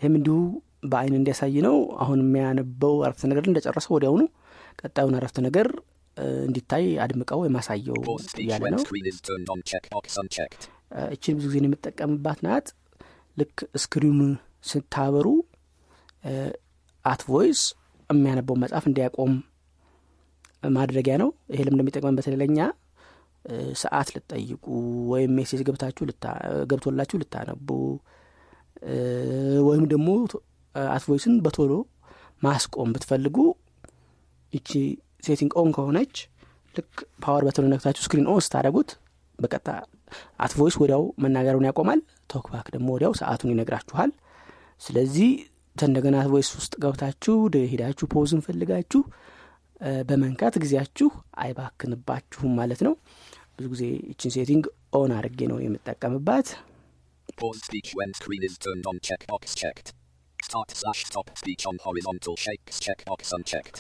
ይህም 0.00 0.14
እንዲሁ 0.18 0.37
በአይን 0.82 1.14
እንዲያሳይ 1.18 1.54
ነው። 1.64 1.76
አሁን 2.02 2.18
የሚያነበው 2.25 2.94
አረፍተ 3.04 3.25
ነገር 3.30 3.44
እንደጨረሰው 3.49 3.94
ወዲያውኑ 3.97 4.23
ቀጣዩን 4.80 5.16
አረፍተ 5.18 5.38
ነገር 5.47 5.68
እንዲታይ 6.44 6.85
አድምቀው 7.02 7.40
የማሳየው 7.47 7.99
እያለ 8.42 8.62
ነው። 8.75 8.80
እችን 11.08 11.35
ብዙ 11.37 11.44
ጊዜ 11.49 11.56
የምጠቀምባት 11.62 12.40
ናት። 12.47 12.68
ልክ 13.37 13.54
screen 13.82 14.12
ኡን 14.12 14.32
ስታበሩ 14.68 15.26
@Voice 17.04 17.61
የሚያነበውን 18.11 18.61
መጽሐፍ 18.62 18.85
እንዲያቆም 18.88 19.32
ማድረጊያ 20.76 21.14
ነው። 21.23 21.30
ይሄ 21.52 21.61
ልም 21.66 21.75
እንደሚጠቅመን 21.75 22.16
በተለይ 22.18 22.38
ለኛ 22.42 22.58
እ፣ 23.44 23.52
ሰዓት 23.80 24.08
ልትጠይቁ 24.14 24.64
ወይም 25.11 25.30
message 25.37 25.61
ገብታችሁ 25.66 26.04
ገብቶላችሁ 26.70 27.16
ልታነቡ 27.20 27.68
ወይም 29.68 29.85
ደግሞ 29.92 30.08
@Voice 30.75 31.04
ን 31.08 31.35
በቶሎ 31.44 31.72
ማስቆም 32.42 32.90
ብትፈልጉ 32.94 33.37
ይቺ 34.52 34.70
setting 35.26 35.52
on 35.61 35.70
ከሆነች 35.76 36.14
ልክ 36.75 36.92
power 37.25 37.42
button 37.49 37.58
ኡን 37.58 37.64
ነክታችሁ 37.72 38.02
screen 38.06 38.26
on 38.32 38.42
ስታደረጉት 38.46 38.90
በቀጥታ 39.38 39.70
@Voice 40.44 40.76
ወዲያው 40.82 41.02
መናገሩን 41.25 41.66
ያቆማል። 41.68 42.00
TalkBack 42.30 42.66
ደግሞ 42.75 42.88
ወዲያው 42.94 43.12
ሰዓቱን 43.20 43.52
ይነግራችኋል። 43.52 44.10
ስለዚህ 44.80 45.30
እንደገና 45.76 46.16
@Voice 46.23 46.49
ውስጥ 46.58 46.72
ገብታችሁ 46.84 47.34
ሄዳችሁ 47.72 48.06
pause 48.14 48.33
ን 48.33 48.40
ፈልጋችሁ 48.46 49.02
በመንካት 50.08 50.54
ጊዜያችሁ 50.62 51.08
አይባክንባችሁም 51.42 52.54
ማለት 52.60 52.80
ነው። 52.87 52.94
ብዙ 53.58 53.66
ጊዜ 53.75 53.84
ይችን 54.10 54.32
setting 54.37 54.64
on 54.94 55.12
አድርጌ 55.18 55.40
ነው 55.52 55.60
የምጠቀምባት። 55.64 56.48
Pause 57.38 57.60
speech 57.60 57.90
when 57.94 58.10
screen 58.14 58.42
is 58.42 58.54
turned 58.58 58.84
on. 58.84 58.96
Start 60.49 60.71
slash 60.73 61.05
stop 61.05 61.28
speech 61.35 61.67
on 61.67 61.76
horizontal 61.78 62.35
shakes. 62.38 62.76
Checkbox 62.85 63.21
unchecked. 63.37 63.76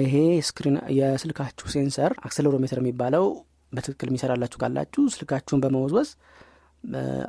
ይሄ 0.00 0.14
screen 0.48 0.74
የስልካችሁ 0.96 1.66
sensor 1.74 2.12
accelerometer 2.26 2.78
የሚባለው 2.80 3.24
በትክክል 3.72 4.08
የሚሰራላችሁ 4.10 4.58
ካላችሁ 4.62 5.02
ስልካችሁን 5.14 5.62
በመወዝወዝ 5.64 6.08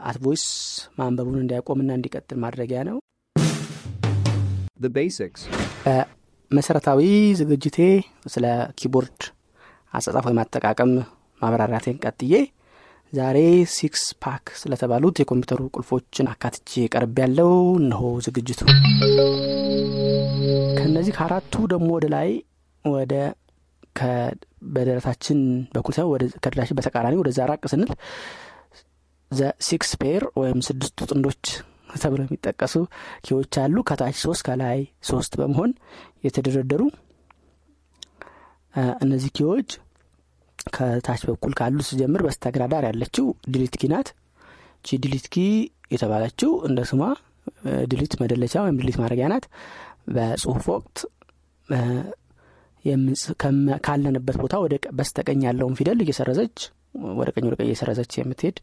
@Voice 0.10 0.46
ማንበቡን 1.00 1.38
እንዲያቆምና 1.44 1.92
እንዲቀጥል 2.00 2.40
ማድረጊያ 2.46 2.80
ነው 2.90 2.98
The 4.80 4.92
basics. 4.98 5.44
መሰረታዊ 6.52 7.02
ዝግጅቴ 7.42 7.78
ስለ 8.34 8.46
keyboard 8.80 9.22
አጻጻፍ 9.94 10.26
ወይም 10.30 10.42
አጠቃቀም 10.46 10.92
ማብራሪያቴን 11.42 12.02
ቀጥዬ 12.06 12.34
ዛሬ 13.13 13.38
six 13.74 14.03
pack 14.24 14.46
ስለተባሉት 14.60 15.20
የኮምፒውተሩ 15.22 15.63
ቁልፎችን 15.75 16.29
አካትቼ 16.32 16.86
ቀርብ 16.93 17.17
ያለው 17.22 17.51
እነሆ 17.79 18.01
ዝግጅቱ። 18.25 18.62
ከነዚህ 20.77 21.13
ከአራቱ 21.17 21.53
ደግሞ 21.74 21.89
ወደ 21.98 22.08
ላይ 22.15 22.29
ወደ 22.86 23.13
በደረታችን 24.75 25.39
በኩል 25.75 25.93
ሳይሆን 25.96 26.12
ከደረታችን 26.38 26.77
በተቃራኒ 26.79 27.15
ወደዛ 27.22 27.39
ራቅ 27.51 27.62
ስንል 27.72 27.91
the 29.32 29.51
six 29.68 29.92
pair 30.01 30.24
ወይም 30.39 30.60
ስድስቱ 30.67 31.05
ጥንዶች 31.12 31.43
ተብለው 32.01 32.25
የሚጠቀሱ 32.25 32.75
key 33.25 33.38
ዎች 33.38 33.53
አሉ። 33.63 33.77
ከታች 33.89 34.17
ሶስት 34.24 34.43
ከላይ 34.48 34.79
ሶስት 35.10 35.34
በመሆን 35.39 35.72
የተደረደሩ 36.25 36.82
እነዚህ 39.03 39.32
key 39.38 39.51
ዎች 39.51 39.70
ከታች 40.67 41.22
በኩል 41.29 41.53
ካሉ 41.58 41.77
ስጀምር 41.88 42.22
በስተግራ 42.25 42.63
ዳር 42.72 42.84
ያለችው 42.89 43.25
delete 43.50 43.75
key 43.75 43.89
ናት። 43.91 44.10
ይቺ 44.86 44.98
key 45.30 45.38
የተባለችው 45.91 46.51
እንደ 46.67 46.79
ስሟ 46.89 47.00
እ፣ 47.63 47.72
delete 47.92 48.13
መደለቻ 48.22 48.53
ወይም 48.63 48.77
delete 48.80 48.98
ማድረጊያ 49.00 49.27
ናት። 49.32 49.46
በጽሁፍ 50.10 50.65
ወቅት 50.74 50.98
ካለንበት 53.86 54.38
ቦታ 54.41 54.55
ወደ 54.63 54.75
በስተቀኝ 54.98 55.41
ያለውን 55.48 55.75
ፊደል 55.77 56.00
እየሰረዘች 56.03 56.58
ወደ 57.17 57.29
ቀኝ 57.34 57.46
ወደ 57.48 57.55
ቀኝ 57.60 57.67
እየሰረዘች 57.70 58.12
የምትሄድ 58.20 58.58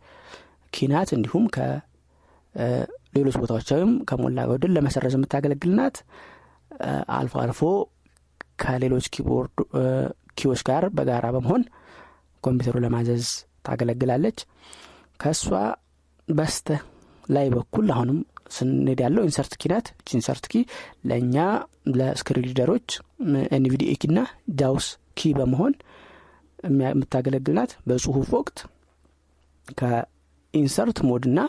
key 0.72 0.87
ናት 0.87 1.10
እንዲሁም 1.16 1.44
ከ 1.48 1.58
እ፣ 2.54 2.66
ሌሎች 3.16 3.36
ቦታዎች 3.40 3.68
ወይም 3.74 3.92
ከሞላ 4.08 4.40
ጎደል 4.50 4.72
ለመሰረዝ 4.76 5.14
የምታገለግል 5.16 5.72
ናት። 5.78 5.96
አልፎ 7.14 7.34
አልፎ 7.42 7.60
ከሌሎች 8.60 9.06
keyboard 9.14 9.54
key 10.38 10.48
ዎች 10.48 10.60
ጋር 10.68 10.84
በጋራ 10.96 11.26
በመሆን 11.34 11.62
ኮምፒውተሩ 12.44 12.76
ለማዘዝ 12.84 13.26
ታገለግላለች። 13.66 14.38
ከእሷ 15.20 15.46
በስተ 16.28 16.68
ላይ 17.28 17.46
በኩል 17.54 17.86
አሁንም 17.94 18.18
ስንሄድ 18.52 19.00
ያለው 19.04 19.22
insert 19.26 19.52
key 19.60 19.70
ናት። 19.72 19.86
insert 20.16 20.44
key 20.52 20.62
ለእኛ 21.04 21.36
ለ 21.92 22.06
screen 22.06 22.46
reader 22.48 22.72
ኦች 22.72 22.88
NVDA 23.56 23.92
key 24.00 24.12
ና 24.12 24.20
JAWS 24.58 24.86
key 25.14 25.32
በመሆን 25.38 25.74
የምታገለግል 26.86 27.58
በጽሁፍ 27.88 28.28
ወቅት 28.36 28.58
ከ 29.76 30.07
insert 30.07 30.98
mode 31.08 31.26
ና 31.36 31.40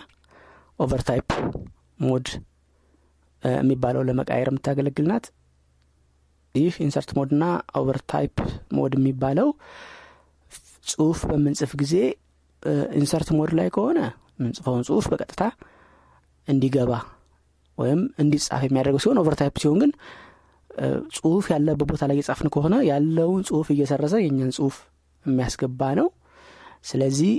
overtype 0.80 1.30
mode 2.00 2.28
የሚባለው 3.44 4.02
ለመቀያየር 4.08 4.50
የምታገለግል 4.52 5.08
ናት። 5.12 5.26
ይህ 6.56 6.76
insert 6.86 7.10
mode 7.18 7.32
ና 7.36 7.46
overtype 7.80 8.34
mode 8.78 8.94
የሚባለው 8.98 9.50
ጽሁፍ 10.84 11.20
በምንጽፍ 11.30 11.72
ጊዜ 11.82 11.94
insert 13.00 13.30
mode 13.38 13.52
ላይ 13.60 13.68
ከሆነ 13.76 14.00
የምንጽፈውን 14.36 14.84
ጽሁፍ 14.88 15.06
በቀጥታ 15.12 15.44
እንዲገባ 16.48 16.92
ወይም 17.78 18.02
እንዲጻፍ 18.22 18.62
የሚያደርገው 18.66 19.02
ሲሆን 19.04 19.20
overtype 19.22 19.56
ሲሆን 19.64 19.78
ግን 19.84 19.92
ጽሁፍ 21.16 21.46
ያለበት 21.54 21.88
ቦታ 21.90 22.04
ላይ 22.10 22.16
እየጻፍን 22.18 22.50
ከሆነ 22.54 22.76
ያለውን 22.90 23.42
ጽሁፍ 23.50 23.68
እየሰረዘ 23.74 24.16
የእኛን 24.22 24.52
ጽሁፍ 24.58 24.76
የሚያስገባ 25.26 25.90
ነው። 26.00 26.08
ስለዚህ 26.90 27.32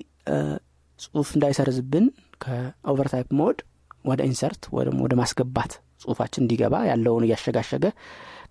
ጽሁፍ 1.01 1.29
እንዳይሰርዝብን 1.37 2.05
ከ 2.45 2.62
overtype 2.62 3.29
mode 3.41 3.59
ወደ 4.05 4.21
insert 4.29 4.63
ወደ 5.01 5.13
ማስገባት 5.21 5.73
ጽሁፋችን 6.03 6.43
እንዲገባ 6.45 6.75
ያለውን 6.91 7.25
እያሸጋሸገ 7.27 7.85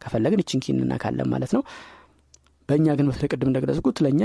ከፈለግን 0.03 0.41
እችን 0.43 0.61
key 0.63 0.73
እንነካለን 0.75 1.27
ማለት 1.33 1.51
ነው። 1.55 1.63
በእኛ 2.69 2.87
ግን 2.97 3.07
በተለይ 3.09 3.29
ቅድም 3.33 3.49
እንደገለጽኩት 3.51 3.97
ለእኛ 4.05 4.23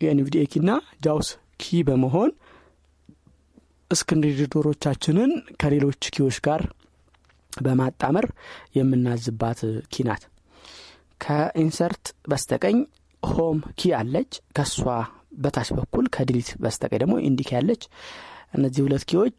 የ 0.00 0.14
NVDA 0.14 0.42
key 0.46 0.62
ና 0.62 0.72
JAWS 1.04 1.28
key 1.56 1.82
በመሆን 1.82 2.30
screen 3.90 4.26
reader 4.26 4.63
ኦቻችንን 4.63 5.30
ከሌሎች 5.60 6.02
key 6.14 6.23
ዎች 6.23 6.36
ጋር 6.46 6.62
በማጣመር 7.52 8.26
የምናዝባት 8.76 9.60
key 9.92 10.04
ናት። 10.04 10.22
ከ 11.20 11.41
insert 11.41 12.04
በስተቀኝ 12.30 12.76
home 13.22 13.58
key 13.74 13.92
አለች። 13.92 14.32
ከእሷ 14.56 14.76
በታች 15.42 15.68
በኩል 15.78 16.04
ከ 16.14 16.23
delete 16.23 16.50
በስተቀኝ 16.62 17.00
ደግሞ 17.02 17.16
end 17.26 17.38
key 17.38 17.50
ያለች 17.56 17.82
እነዚህ 18.54 18.80
ሁለት 18.86 19.04
key 19.10 19.22
ዎች 19.22 19.38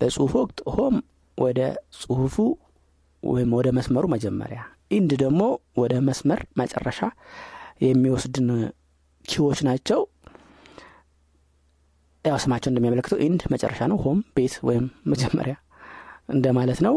በጽሁፍ 0.00 0.32
ወቅት 0.40 0.60
home 0.74 0.94
ወደ 1.38 1.60
ጽሁፉ 1.98 2.36
ወይም 3.22 3.50
ወደ 3.58 3.68
መስመሩ 3.76 4.04
መጀመሪያ 4.14 4.60
end 4.90 5.12
ደግሞ 5.20 5.42
ወደ 5.78 5.94
መስመር 6.08 6.40
መጨረሻ 6.56 7.00
የሚወስዱን 7.80 8.48
key 9.24 9.39
ዎች 9.39 9.60
ናቸው። 9.68 10.00
ያው 12.24 12.36
ስማቸው 12.42 12.70
እንደሚያመለክተው 12.70 13.18
end 13.24 13.42
መጨረሻ 13.52 13.80
ነው 13.90 13.98
home 14.04 14.18
ቤት 14.36 14.54
ወይም 14.68 14.84
መጀመሪያ 15.12 15.54
እንደማለት 16.34 16.78
ነው። 16.86 16.94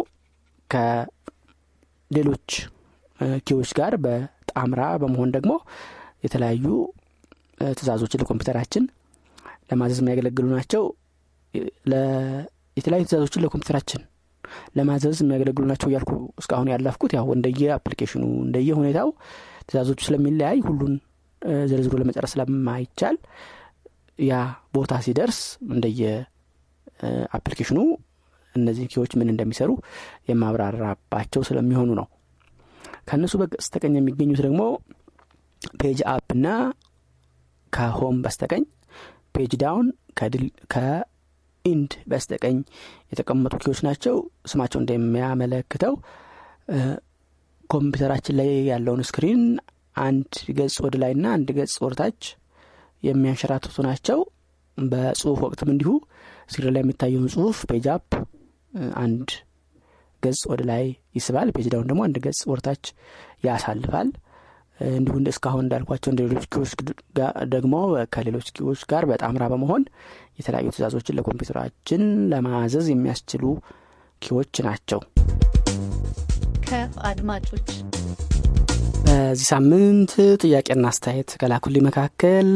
ከሌሎች 0.69 2.49
key 3.47 3.57
ዎች 3.57 3.69
ጋር 3.79 3.93
በጣምራ 4.05 4.81
በመሆን 5.01 5.31
ደግሞ 5.35 5.51
የተለያዩ 6.23 6.65
ትእዛዞችን 7.71 8.21
ለኮምፒውተራችን 8.21 8.83
ለማዘዝ 9.69 9.99
የሚያገለግሉ 10.01 10.47
ናቸው። 10.55 10.83
የተለያዩ 12.77 13.03
ትእዛዞችን 13.05 13.43
ለኮምፒውተራችን 13.43 14.01
ለማዘዝ 14.77 15.17
የሚያገለግሉ 15.23 15.65
ናቸው 15.71 15.89
እያልኩ 15.91 16.11
እስካሁን 16.41 16.71
ያለፍኩት። 16.73 17.13
ያው 17.17 17.27
እንደየ 17.35 17.61
application 17.77 18.16
ኑ 18.16 18.23
እንደየ 18.45 18.69
ሁኔታው 18.79 19.09
ትእዛዞቹ 19.69 19.99
ስለሚለያይ 20.07 20.59
ሁሉን 20.67 20.93
ዝርዝሩ 21.71 21.93
ለመጨረስ 22.01 22.31
ስለማይቻል 22.35 23.17
ያ 24.19 24.33
ቦታ 24.75 24.93
ሲደርስ 25.05 25.39
እንደየ 25.69 26.01
application 27.37 27.73
ኑ 27.73 27.79
እነዚህ 28.55 28.85
key 28.91 29.00
ዎች 29.00 29.11
ምን 29.19 29.31
እንደሚሰሩ 29.33 29.71
የማብራራባቸው 30.29 31.41
ስለሚሆኑ 31.47 31.89
ነው። 31.99 32.07
ከእነሱ 33.09 33.33
በስተቀኝ 33.41 33.93
የሚገኙት 33.97 34.39
ደግሞ 34.45 34.61
page 35.81 35.99
up 36.11 36.29
እና 36.35 36.47
ከ 37.73 37.88
home 37.88 38.17
በስተቀኝ 38.23 38.63
page 39.35 39.53
down 39.61 39.87
ከ 41.67 41.78
end 41.78 41.93
በስተቀኝ 42.07 42.57
የተቀመጡ 43.11 43.53
key 43.61 43.69
ዎች 43.69 43.79
ናቸው። 43.85 44.15
ስማቸው 44.47 44.79
እንደሚያመለክተው 44.81 45.93
ኮምፒውተራችን 47.69 48.35
ላይ 48.39 48.49
ያለውን 48.69 49.01
screen 49.07 49.41
አንድ 49.95 50.29
ገጽ 50.57 50.75
ወደ 50.85 50.95
ላይ 51.03 51.11
ና 51.19 51.33
አንድ 51.35 51.49
ገጽ 51.57 51.73
ወደታች 51.85 52.21
የሚያንሸራትቱ 53.03 53.75
ናቸው። 53.87 54.19
በጽሁፍ 54.77 55.39
ወቅትም 55.45 55.69
እንዲሁ 55.73 55.91
screen 56.51 56.73
ላይ 56.75 56.83
የሚታየውን 56.83 57.31
ጽሁፍ 57.33 57.59
page 57.69 57.87
up 57.95 58.09
አንድ 59.01 59.29
ገጽ 60.23 60.41
ወደ 60.51 60.61
ላይ 60.71 60.85
ይስባል። 61.17 61.51
page 61.55 61.67
down 61.73 61.89
ደግሞ 61.91 62.01
አንድ 62.07 62.19
ገጽ 62.25 62.41
ወደታች 62.51 62.85
ያሳልፋል 63.47 64.09
እንዲሁ 64.91 65.15
እስካሁን 65.31 65.63
እንዳልኳቸው 65.63 66.09
እንደ 66.11 66.21
ሌሎች 66.25 66.45
key 66.53 66.61
ዎች 66.61 66.71
ደግሞ 67.53 67.75
ከሌሎች 68.13 68.47
key 68.57 68.68
ዎች 68.68 68.81
ጋር 68.91 69.03
በጣምራ 69.11 69.43
በመሆን 69.53 69.83
የተለያዩ 70.39 70.67
ትእዛዞችን 70.75 71.17
ለኮምፒውተራችን 71.17 72.03
ለማዘዝ 72.31 72.87
የሚያስችሉ 72.91 73.43
key 74.21 74.35
ዎች 74.35 74.53
ናቸው። 74.67 74.99
ከአድማጮች 76.67 77.67
በዚህ 79.07 79.45
ሳምንት 79.51 80.11
ጥያቄና 80.41 80.85
አስተያየት 80.91 81.29
ከላኩልኝ 81.41 81.83
መካከል 81.87 82.49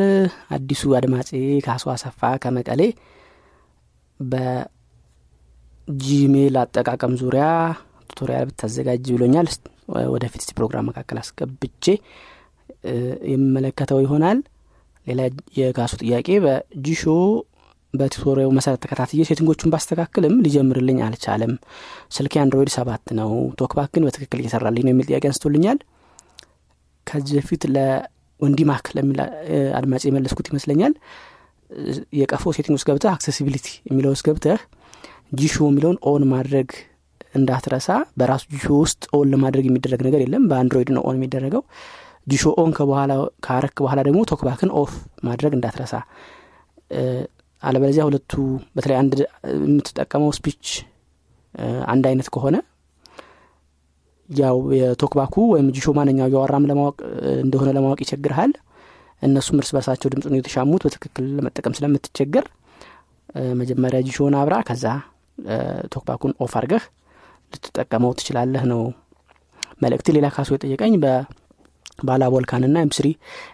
አዲሱ 0.56 0.91
አድማጬ 0.98 1.30
ካሱ 1.65 1.86
አሰፋ 1.93 2.32
ከመቀሌ 2.43 2.82
በ 5.89 6.08
Gmail 6.08 6.56
አጠቃቀም 6.62 7.13
ዙሪያ 7.22 7.46
tutorial 8.10 8.46
ብታዘጋጅ 8.50 9.06
ብሎኛል 9.15 9.48
ወደፊት 10.13 10.51
ፕሮግራም 10.58 10.88
መካከል 10.89 11.17
አስገብቼ 11.21 11.86
የሚመለከተው 13.32 13.99
ይሆናል። 14.04 14.39
ሌላ 15.08 15.21
የካሱ 15.58 15.93
ጥያቄ 16.01 16.27
በ 16.46 16.58
Jieshuo 16.58 17.04
በ 17.94 18.03
tutorial 18.03 18.42
ው 18.42 18.52
መሰረት 18.58 18.80
ተከታትዬ 18.84 19.21
setting 19.30 19.52
ኦቹን 19.52 19.72
ባስተካክልም 19.73 20.36
ሊጀምርልኝ 20.45 20.99
አልቻለም። 21.06 21.54
ስልክ 22.15 22.34
Android 22.44 22.70
ሰባት 22.75 23.06
ነው። 23.19 23.32
TalkBack 23.60 23.89
ግን 23.95 24.06
በትክክል 24.08 24.39
እየሰራልኝ 24.41 24.84
ነው 24.88 24.93
የሚል 24.93 25.08
ጥያቄ 25.10 25.23
አንስቶልኛል። 25.30 25.80
ከዚህ 27.08 27.36
በፊት 27.39 27.63
ለወንዲማክ 27.75 28.86
ለሚል 28.97 29.19
አድማጭ 29.80 30.04
የመለስኩት 30.08 30.49
ይመስለኛል። 30.51 30.93
የቀፎ 32.19 32.43
setting 32.56 32.76
ውስጥ 32.77 32.88
ገብተህ 32.89 33.12
accessibility 33.13 33.67
የሚለው 33.89 34.12
ውስጥ 34.15 34.25
ገብተህ 34.30 34.62
Jieshuo 35.39 35.58
የሚለውን 35.67 35.97
on 36.10 36.24
ማድረግ 36.32 36.69
እንዳትረሳ። 37.34 37.89
በራሱ 38.20 38.44
Jieshuo 38.54 38.67
ውስጥ 38.80 39.04
on 39.17 39.28
ለማድረግ 39.34 39.65
የሚደረግ 39.67 40.02
ነገር 40.08 40.22
የለም። 40.24 40.46
በ 40.50 40.58
Android 40.58 40.89
ነው 40.96 41.04
on 41.10 41.17
የሚደረገው። 41.20 41.63
Jieshuo 42.28 42.44
on 42.62 42.72
ከበኋላ 42.78 43.12
ካረክ 43.46 43.76
በኋላ 43.84 44.00
ደግሞ 44.08 44.20
TalkBack 44.32 44.63
ን 44.63 44.72
off 44.82 44.91
ማድረግ 45.28 45.54
እንዳትረሳ። 45.58 45.94
አለበለዚያ 47.63 48.04
ሁለቱ 48.08 48.32
በተለይ 48.76 48.98
አንድ 49.02 49.13
የምትጠቀመው 49.58 50.32
speech 50.38 50.65
አንድ 51.88 52.06
አይነት 52.10 52.28
ከሆነ 52.36 52.58
ያው 54.30 54.58
የ 54.78 54.87
TalkBack 54.87 55.26
ኡ 55.26 55.36
ወይም 55.54 55.67
Jieshuo 55.76 55.88
ማንኛው 55.98 56.28
እያወራም 56.30 56.67
ለማወቅ 56.70 56.98
እንደሆነ 57.44 57.70
ለማወቅ 57.78 58.00
ይቸግርሃል። 58.04 58.52
እነሱም 59.22 59.58
እርስ 59.62 59.70
በርሳቸው 59.76 60.10
ድምፁን 60.13 60.38
የተሻሙት 60.38 60.84
በትክክል 60.86 61.26
ለመጠቀም 61.38 61.76
ስለምትቸገር። 61.78 62.46
መጀመሪያ 63.60 64.00
Jieshuo 64.08 64.29
ን 64.29 64.36
አብራ 64.39 64.56
ከዛ 64.67 64.86
TalkBack 65.94 66.20
ኡን 66.20 66.34
off 66.46 66.54
አርገህ 66.60 66.84
ልትጠቀመው 67.52 68.12
ትችላለህ 68.20 68.64
ነው 68.72 68.82
መልእክት 69.82 70.08
ሌላ 70.16 70.28
ካሱ 70.36 70.50
የጠየቀኝ 70.56 70.94
በ 71.04 71.28
Balabolka 71.28 72.39
ን 72.39 72.63
ና 72.74 72.84
mp3 72.86 73.08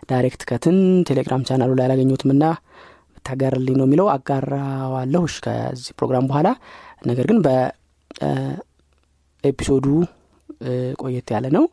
DirectCut 0.10 0.78
ን 1.10 1.17
Telegram 1.17 1.46
channel 1.50 1.67
ኡ 1.67 1.72
ላይ 1.78 1.86
አላገኘትም 1.88 2.32
ና 2.42 2.46
ብታጋርልኝ 3.18 3.76
ነው 3.80 3.86
የሚለው። 3.88 4.08
አጋራዋለሁ 4.14 5.24
ከዚህ 5.46 5.92
ፕሮግራም 5.98 6.28
በኋላ። 6.30 6.48
ነገር 7.08 7.26
ግን 7.30 7.40
በ 9.44 9.51
episode 9.51 9.78
ኡ 9.78 9.86
ቆየት 11.02 11.28
ያለ 11.36 11.46
ነው። 11.58 11.66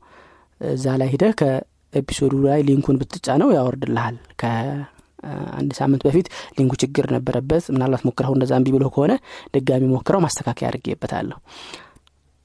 እዛ 0.61 0.87
ላይ 1.01 1.09
ሂደህ 1.13 1.33
ከ 1.41 1.58
episode 1.58 2.16
ኡ 2.16 2.33
ላይ 2.47 2.61
link 2.69 2.97
ኡን 3.01 3.29
ብትጫነው 3.43 3.49
ያወርድልሃል 3.57 4.17
ከአንድ 4.41 5.71
ሳምንት 5.79 6.03
በፊት 6.07 6.27
link 6.57 6.68
ኡ 6.68 6.73
ችግር 6.83 7.07
ነበረበት። 7.17 7.65
ምናልባት 7.75 8.03
ሞክረው 8.09 8.33
እንደዛ 8.37 8.53
እምቢ 8.59 8.69
ብሎ 8.77 8.85
ከሆነ 8.95 9.13
ድጋሚ 9.55 9.85
ሞክረው 9.95 10.21
ማስተካከያ 10.27 10.69
አድርጌበታለሁ 10.71 11.39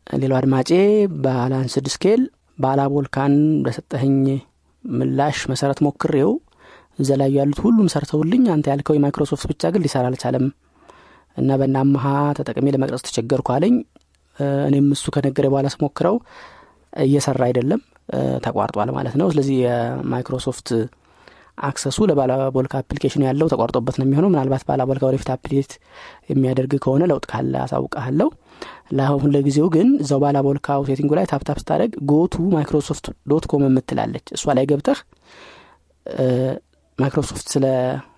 ሌላው 0.10 0.38
አድማጬ 0.40 0.70
Balanced 1.24 1.88
Scale 1.94 2.22
Balabolka 2.58 3.20
ን 3.20 3.34
በሰጠኸኝ 3.66 4.16
ምላሽ 4.84 5.40
መሰረት 5.52 5.80
ሞክሬው 5.86 6.32
እዛ 7.00 7.10
ላይ 7.22 7.30
ያሉት 7.38 7.60
ሁሉም 7.66 7.88
ሰርተውልኝ 7.94 8.44
አንተ 8.54 8.68
ያልከው 8.72 8.96
የማይክሮሶፍት 8.98 9.46
ብቻ 9.52 9.72
ግን 9.74 9.84
ሊሰራ 9.86 10.06
አልቻለም። 10.10 10.46
እና 11.38 11.58
በነ 11.62 11.79
አመሀ 11.79 12.06
ተጠቅሜ 12.38 12.68
ለመቅረጽ 12.76 13.04
ተቸገርኩ 13.08 13.50
አለኝ። 13.56 13.76
እኔም 14.68 14.88
እሱ 14.96 15.06
ከነገረ 15.16 15.46
በኋላ 15.52 15.68
ስሞክረው 15.76 16.16
እየሰራ 17.04 17.42
አይደለም 17.48 17.82
ተቋርጧል 18.46 18.90
ማለት 18.98 19.16
ነው። 19.22 19.28
ስለዚህ 19.34 19.58
የ 19.64 19.83
Microsoft 19.83 20.70
access 21.62 21.98
ኡ 22.10 22.20
ለ 22.20 22.30
Balabolka 22.30 22.74
application 22.82 23.24
ያለው 23.28 23.48
ተቋርጦበት 23.54 23.96
ነው 24.00 24.06
የሚሆነው። 24.08 24.30
ምናልባት 24.34 24.64
Balabolka 24.68 25.04
ወደፊት 25.10 25.30
update 25.34 25.72
የሚያደርግ 26.32 26.74
ከሆነ 26.84 27.04
ለውጥ 27.12 27.26
ካለ 27.32 27.54
አሳውቃለሁ 27.64 28.30
ለአሁን 28.92 29.32
ለጊዜው 29.36 29.68
ግን 29.76 29.88
እዛው 30.04 30.20
Balabolka 30.24 30.82
ው 30.90 30.94
setting 30.94 31.08
ኡ 31.08 31.12
ላይ 31.18 31.26
tab 31.32 31.45
tab 31.45 31.58
ስታደረግ 31.62 31.92
go 32.12 32.24
to 32.24 32.36
Microsoft 32.56 33.06
dot 33.32 33.46
com 33.52 33.64
የምትላለች። 33.68 34.26
እሷ 34.36 34.54
ላይ 34.58 34.66
ገብተህ 34.72 35.00
ማይክሮሶፍት 36.98 37.48
ስለ 37.54 37.66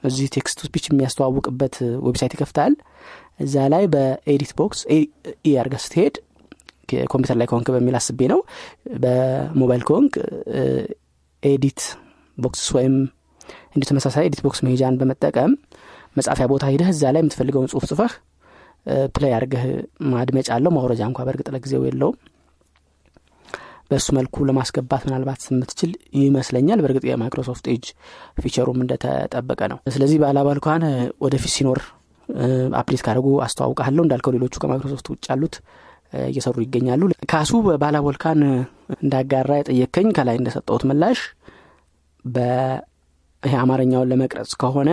እዚህ 0.04 0.28
text 0.36 0.60
speech 0.66 0.86
የሚያስተዋውቅበት 0.90 1.76
website 2.08 2.34
ይከፍታል። 2.36 2.74
እዛ 3.40 3.56
ላይ 3.74 3.84
በ 3.94 4.13
edit 4.13 4.52
box 4.60 4.80
E 4.90 5.00
ስትሄድ 5.86 6.16
ኮምፒውተር 7.12 7.38
ላይ 7.40 7.48
ከሆንክ 7.50 7.68
በሚል 7.76 7.96
አስቤ 8.00 8.22
ነው። 8.32 8.40
በሞባይል 9.04 9.84
ከሆንክ 9.90 10.14
edit 11.44 11.82
box 12.38 12.64
ወይም 12.76 12.96
እንዲሁ 13.74 13.88
ተመሳሳይ 13.90 14.26
edit 14.28 14.42
box 14.46 14.60
መሄጃን 14.66 14.98
በመጠቀም 15.00 15.52
መጻፊያ 16.18 16.46
ቦታ 16.52 16.64
ሂደህ 16.74 16.90
እዛ 16.94 17.04
ላይ 17.14 17.22
የምትፈልገውን 17.24 17.70
ጽሁፍ 17.72 17.84
ጽፈህ 17.92 18.14
play 19.16 19.32
አድርገህ 19.36 19.64
ማድመጫ 20.12 20.50
አለው። 20.56 20.72
ማውረጃ 20.76 21.02
እንኳ 21.10 21.20
በእርግጥ 21.28 21.48
ለጊዜው 21.56 21.84
የለውም። 21.88 22.18
በእሱ 23.92 24.08
መልኩ 24.18 24.36
ለማስገባት 24.48 25.02
ምናልባት 25.08 25.42
የምትችል 25.48 25.92
ይመስለኛል። 26.20 26.82
በእርግጥ 26.84 27.04
የ 27.08 27.18
Microsoft 27.18 27.66
Edge 27.74 27.86
feature 28.38 28.64
ኡም 28.64 28.80
እንደተጠበቀ 28.84 29.62
ነው። 29.72 29.80
ስለዚህ 29.96 30.20
Balabolka 30.24 30.73
ን 30.73 30.84
ወደፊት 31.26 31.54
ሲኖር 31.56 31.80
update 32.80 33.02
ካደረጉ 33.06 33.28
አስተዋውቃለሁ። 33.46 34.04
እንዳልከው 34.06 34.34
ሌሎቹ 34.36 34.56
ከማይክሮሶፍት 34.64 35.08
ውጭ 35.14 35.26
ያሉት 35.32 35.56
እየሰሩ 36.28 36.56
ይገኛሉ። 36.64 37.02
ካሱ 37.32 37.52
Balabolka 37.82 38.29
ን 38.29 38.40
እንዳጋራ 38.98 39.52
የጠየከኝ 39.60 40.08
ከላይ 40.18 40.38
እንደሰጠሁት 40.40 40.84
ምላሽ 40.90 41.20
ይሄ 43.44 43.54
አማርኛውን 43.62 44.10
ለመቅረጽ 44.12 44.52
ከሆነ 44.62 44.90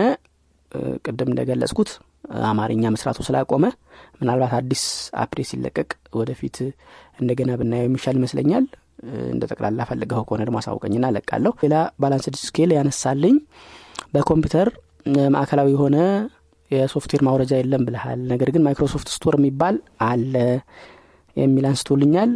ቅድም 1.05 1.29
እንደገለጽኩት 1.31 1.89
አማርኛ 2.49 2.83
መስራቱ 2.93 3.19
ስላቆመ 3.27 3.65
ምናልባት 4.19 4.51
አዲስ 4.57 4.83
update 5.21 5.47
ሲለቀቅ 5.51 5.89
ወደፊት 6.19 6.57
እንደገና 7.21 7.51
ብናየው 7.61 7.87
የሚሻል 7.87 8.17
ይመስለኛል። 8.19 8.65
እንደ 9.31 9.43
ጠቅላላ 9.51 9.81
ፈልገው 9.89 10.23
ከሆነ 10.27 10.41
ደግሞ 10.47 10.57
አሳውቀኝና 10.61 11.05
ለቃለሁ 11.15 11.53
ሌላ 11.63 11.75
Balanced 12.01 12.35
Scale 12.41 12.71
ያነሳልኝ 12.77 13.35
በኮምፒውተር 14.13 14.69
ማዕከላዊ 15.35 15.69
የሆነ 15.75 15.97
የሶፍትዌር 16.71 17.21
ማውረጃ 17.27 17.53
የለም 17.59 17.83
ብልሃል 17.87 18.19
ነገር 18.31 18.49
ግን 18.55 18.63
Microsoft 18.65 19.09
Store 19.13 19.35
የሚባል 19.39 19.75
አለ 20.09 20.33
የሚል 21.37 21.65
አንስቶልኛል። 21.69 22.31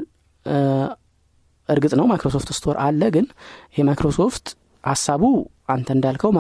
እርግጥ 1.70 1.94
ነው 2.00 2.06
Microsoft 2.12 2.50
Store 2.58 2.76
አለ 2.86 3.02
ግን 3.16 3.26
ይሄ 3.74 3.84
ማይክሮሶፍት 3.90 4.48
ሀሳቡ 4.84 5.22
አንተ 5.70 5.90
እንዳልከው 5.96 6.32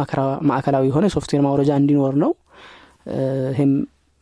ማዕከላዊ 0.49 0.83
የሆነ 0.89 1.05
የሶፍትዌር 1.09 1.41
ማውረጃ 1.45 1.71
እንዲኖር 1.81 2.15
ነው። 2.23 2.31
ይህም 3.53 3.71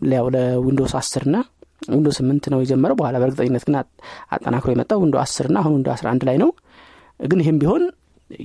ያው 0.02 0.28
ለ 0.36 0.49
Windows 0.49 0.94
አስር 1.00 1.24
ና 1.34 1.38
Windows 1.92 2.16
ስምንት 2.20 2.46
ነው 2.54 2.60
የጀመረው። 2.64 2.96
በኋላ 3.00 3.16
በእርግጠኝነት 3.22 3.64
ግን 3.68 3.76
አጠናክሮ 4.36 4.70
የመጣው 4.74 5.00
Windows 5.04 5.18
አስር 5.24 5.48
ና 5.54 5.58
አሁን 5.62 5.74
Windows 5.78 5.90
አስራ 5.94 6.08
አንድ 6.14 6.24
ላይ 6.30 6.38
ነው። 6.44 6.50
ግን 7.24 7.40
ይህም 7.44 7.58
ቢሆን 7.62 7.84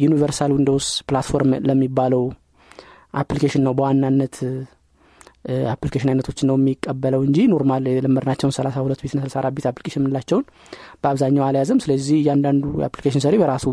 Universal 0.00 0.50
Windows 0.56 0.86
Platform 1.08 1.50
ለሚባለው 1.68 2.22
application 3.20 3.62
ነው 3.66 3.74
በዋናነት 3.78 4.36
application 5.72 6.10
አይነቶችን 6.12 6.48
ነው 6.50 6.56
የሚቀበለው 6.58 7.20
እንጂ 7.26 7.38
normal 7.52 7.84
የለመድናቸውን 7.90 8.54
ሰላሳ 8.56 8.76
ሁለት 8.84 9.00
bit 9.02 9.12
ስልሳ 9.14 9.36
አራት 9.40 9.54
bit 9.56 9.66
application 9.70 10.00
የምንላቸውን 10.00 10.44
በአብዛኛው 11.02 11.44
አልያዘም 11.48 11.80
ስለዚህ 11.84 12.16
እያንዳንዱ 12.20 12.64
የ 12.80 12.87
application 12.87 13.22
ሰሪ 13.26 13.36
በራሱ 13.42 13.66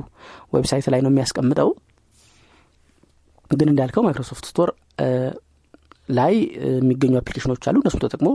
website 0.56 0.88
ላይ 0.94 1.02
ነው 1.06 1.12
የሚያስቀምጠው 1.12 1.72
ግን 3.54 3.70
እንዳልከው 3.72 4.04
Microsoft 4.06 4.46
Store 4.50 4.70
ላይ 6.10 6.34
የሚገኙ 6.70 7.14
application 7.20 7.52
ኦች 7.52 7.64
አሉ። 7.70 7.78
እነሱም 7.82 8.02
ተጠቅሞ 8.04 8.30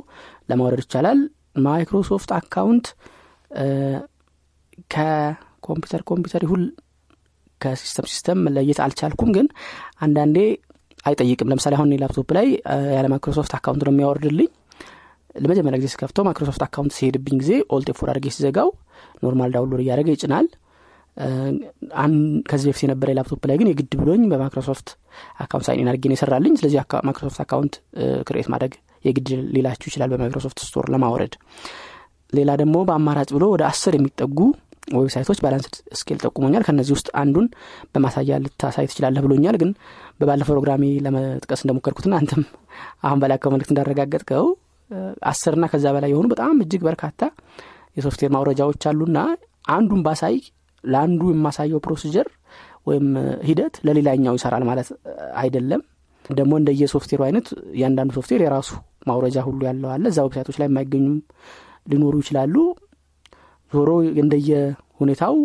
ለማውረድ 0.50 0.82
ይቻላል። 0.84 1.18
Microsoft 1.66 2.30
account 2.38 2.86
ከኮምፒውተር 4.92 6.02
ኮምፒውተር 6.08 6.42
ይሁን 6.46 6.62
ከ 7.60 7.72
system 7.72 8.06
system 8.10 8.38
መለየት 8.46 8.78
አልቻልኩም። 8.84 9.30
ግን 9.36 9.46
አንዳንዴ 10.00 10.36
አይጠይቅም። 11.04 11.50
ለምሳሌ 11.50 11.74
አሁን 11.78 11.92
ላፕቶፕ 12.02 12.30
ላይ 12.36 12.46
ያለ 12.96 13.06
Microsoft 13.12 13.52
account 13.58 13.82
ነው 13.86 13.92
የሚያወርድልኝ። 13.94 14.48
ለመጀመሪያ 15.34 15.78
ጊዜ 15.80 15.88
ስከፍተው 15.94 16.24
Microsoft 16.28 16.62
account 16.66 16.92
ሲሄድብኝ 16.96 17.36
ጊዜ 17.42 17.52
Alt 17.74 17.88
four 17.98 18.08
አድርጌ 18.12 18.28
ሲዘጋው 18.36 18.68
normal 19.24 19.50
download 19.54 19.82
እያደረገ 19.84 20.08
ይጭናል 20.14 20.46
ከዚህ 22.48 22.68
በፊት 22.70 22.82
የነበረ 22.84 23.14
ላፕቶፕ 23.18 23.42
ላይ 23.50 23.56
ግን 23.60 23.68
የግድ 23.70 23.92
ብሎኝ 24.00 24.22
በ 24.32 24.42
Microsoft 24.42 24.88
account 25.44 25.66
sign 25.68 25.88
አድርጌ 25.90 26.04
ነው 26.10 26.16
የሰራልኝ። 26.16 26.54
ስለዚህ 26.58 26.78
Microsoft 27.08 27.40
account 27.44 27.74
create 28.28 28.48
ማድረግ 28.54 28.74
የግድ 29.04 29.28
ሊላችሁ 29.54 29.88
ይችላል 29.90 30.10
በ 30.12 30.21
Microsoft 30.21 30.60
Store 30.64 30.86
ለማውረድ። 30.94 31.34
ሌላ 32.32 32.50
ደግሞ 32.62 32.76
በአማራጭ 32.88 33.28
ብሎ 33.36 33.44
ወደ 33.52 33.62
አስር 33.68 33.92
የሚጠጉ 33.96 34.38
website 34.96 35.23
ኦች 35.23 35.38
Balanced 35.44 35.66
Scale 35.98 36.18
ጠቁሞኛል። 36.22 36.62
ከነዚህ 36.66 36.92
ውስጥ 36.96 37.08
አንዱን 37.22 37.46
በማሳያ 37.92 38.38
ልታሳይ 38.44 38.86
ትችላለህ 38.90 39.22
ብሎኛል። 39.26 39.56
ግን 39.62 39.70
በባለፈው 40.20 40.52
ፕሮግራሜ 40.52 40.84
ለመጥቀስ 41.06 41.62
እንደሞከርኩትና 41.64 42.14
አንተም 42.20 42.42
አሁን 43.06 43.20
በላከው 43.22 43.52
መልእክት 43.54 43.72
እንዳረጋገጥከው 43.72 44.46
አስርና 45.30 45.64
ከዛ 45.72 45.86
በላይ 45.96 46.10
የሆኑ 46.12 46.26
በጣም 46.32 46.54
እጅግ 46.64 46.82
በርካታ 46.88 47.22
የሶፍትዌር 47.96 48.30
ማውረጃዎች 48.36 48.82
አሉና 48.90 49.18
አንዱን 49.70 50.00
ባሳይ 50.06 50.36
ለአንዱ 50.88 51.22
የማሳየው 51.32 51.80
procedure 51.86 52.28
ወይም 52.86 53.06
ሂደት 53.48 53.74
ለሌላኛው 53.86 54.36
ይሰራል 54.38 54.64
ማለት 54.68 54.88
አይደለም። 55.40 55.80
ደግሞ 56.30 56.52
እንደየ 56.60 56.84
ሶፍትዌሩ 56.92 57.20
አይነት 57.26 57.46
እያንዳንዱ 57.74 58.10
ሶፍትዌር 58.16 58.40
የራሱ 58.44 58.70
ማውረጃ 59.08 59.38
ሁሉ 59.46 59.60
ያለው 59.68 59.88
አለ። 59.94 60.04
እዛ 60.12 60.18
website 60.26 60.45
ኦች 60.45 60.56
ላይ 60.60 60.68
የማይገኙም 60.68 61.16
ሊኖሩ 61.86 62.14
ይችላሉ። 62.22 62.54
ዞሮ 63.72 63.90
እንደየ 64.22 64.50
ሁኔታው 65.00 65.36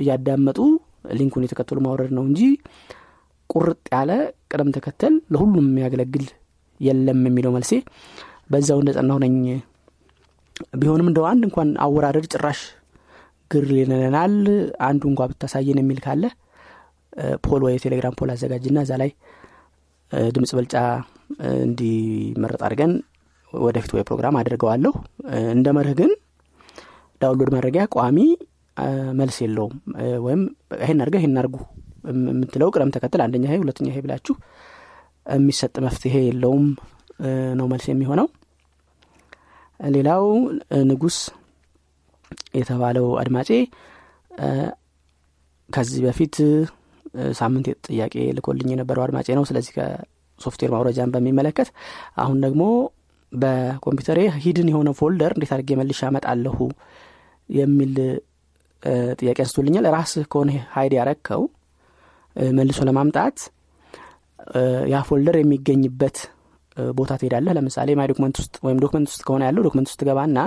እያዳመጡ 0.00 0.58
link 1.18 1.31
ኡን 1.31 1.44
እየተከተሉ 1.46 1.78
ማውረድ 1.86 2.12
ነው 2.16 2.24
እንጂ 2.28 2.40
ቁርጥ 3.50 3.78
ያለ 3.94 4.10
ቅደም 4.50 4.70
ተከተል 4.76 5.14
ለሁሉም 5.32 5.66
የሚያገለግል 5.68 6.26
የለም 6.80 7.20
የሚለው 7.28 7.52
መልሴ 7.54 7.72
በዛው 8.52 8.78
እንደ 8.82 8.90
ጸናሁ 8.96 9.16
ነኝ። 9.24 9.36
ቢሆንም 10.80 11.08
እንደው 11.10 11.24
አንድ 11.30 11.42
እንኳን 11.48 11.68
አወራረድ 11.84 12.26
ጭራሽ 12.32 12.60
ግር 13.50 13.68
ይለናል። 13.78 14.34
አንዱ 14.88 15.02
እንኳ 15.10 15.22
ብታሳየን 15.30 15.78
የሚል 15.82 15.98
ካለ 16.04 16.24
poll 17.44 17.62
ወይ 17.66 17.76
ቴሌግራም 17.84 18.16
poll 18.18 18.30
አዘጋጅና 18.34 18.78
እዛ 18.84 18.92
ላይ 19.02 19.10
ድምፅ 20.34 20.50
ብልጫ 20.56 20.74
እንዲመረጥ 21.62 22.60
አድርገን 22.66 22.92
ወደፊት 23.52 23.92
ወይ 23.96 24.04
ፕሮግራም 24.08 24.36
አድርገዋለሁ። 24.40 24.92
እንደ 25.52 25.68
መርህ 25.76 25.94
ግን 26.00 26.10
download 27.20 27.50
ማድረጊያ 27.54 27.84
ቋሚ 27.96 28.18
መልስ 29.20 29.36
የለውም። 29.44 29.74
ወይም 30.26 30.42
ይሄን 30.82 31.00
አድርገ 31.02 31.16
ይሄን 31.20 31.38
አድርጉ 31.40 31.56
የምትለው 32.10 32.68
ቅደም 32.74 32.90
ተከተል 32.96 33.20
አንደኛ 33.24 33.44
ይሄ 33.48 33.56
ሁለተኛ 33.62 33.86
ይሄ 33.92 34.00
ብላችሁ 34.04 34.34
የሚሰጥ 35.26 35.74
መፍትሄ 35.86 36.14
የለውም 36.28 36.66
ነው 37.58 37.66
መልስ 37.72 37.86
የሚሆነው። 37.90 38.28
ሌላው 39.80 40.24
ንጉስ 40.88 41.16
የተባለው 42.58 43.06
አድማጬ 43.20 43.50
ከዚህ 45.70 46.00
በፊት 46.06 46.36
ሳምንት 47.38 47.66
ጥያቄ 47.88 48.14
ልኮልኝ 48.36 48.68
የነበረው 48.72 49.02
አድማጬ 49.04 49.28
ነው። 49.38 49.44
ስለዚህ 49.48 49.72
ከሶፍትዌር 49.76 50.70
ማውረጃን 50.74 51.12
በሚመለከት 51.14 51.68
አሁን 52.22 52.38
ደግሞ 52.44 52.62
በኮምፒውተሬ 53.32 54.18
hidden 54.44 54.68
የሆነ 54.72 54.90
folder 54.98 55.32
እንዴት 55.36 55.52
አድርጌ 55.56 55.72
መልሻ 55.80 56.00
አመጣለሁ 56.08 56.56
የሚል 57.48 57.94
ጥያቄ 59.18 59.38
አንስቶልኛል። 59.44 59.86
ራስህ 59.94 60.26
ከሆነ 60.32 60.50
hide 60.74 60.92
ያረከው 60.98 61.42
መልሶ 62.52 62.80
ለማምጣት 62.88 63.38
ያ 64.92 64.98
folder 65.08 65.36
የሚገኝበት 65.40 66.18
ቦታ 66.92 67.12
ትሄዳለህ። 67.20 67.52
ለምሳሌ 67.56 67.88
My 67.98 68.08
Document 68.10 68.36
ውስጥ 68.40 68.54
ወይም 68.66 68.78
document 68.84 69.08
ውስጥ 69.10 69.22
ከሆነ 69.26 69.42
ያለው 69.48 69.62
document 69.66 69.88
ውስጥ 69.90 70.02
ገባና 70.08 70.38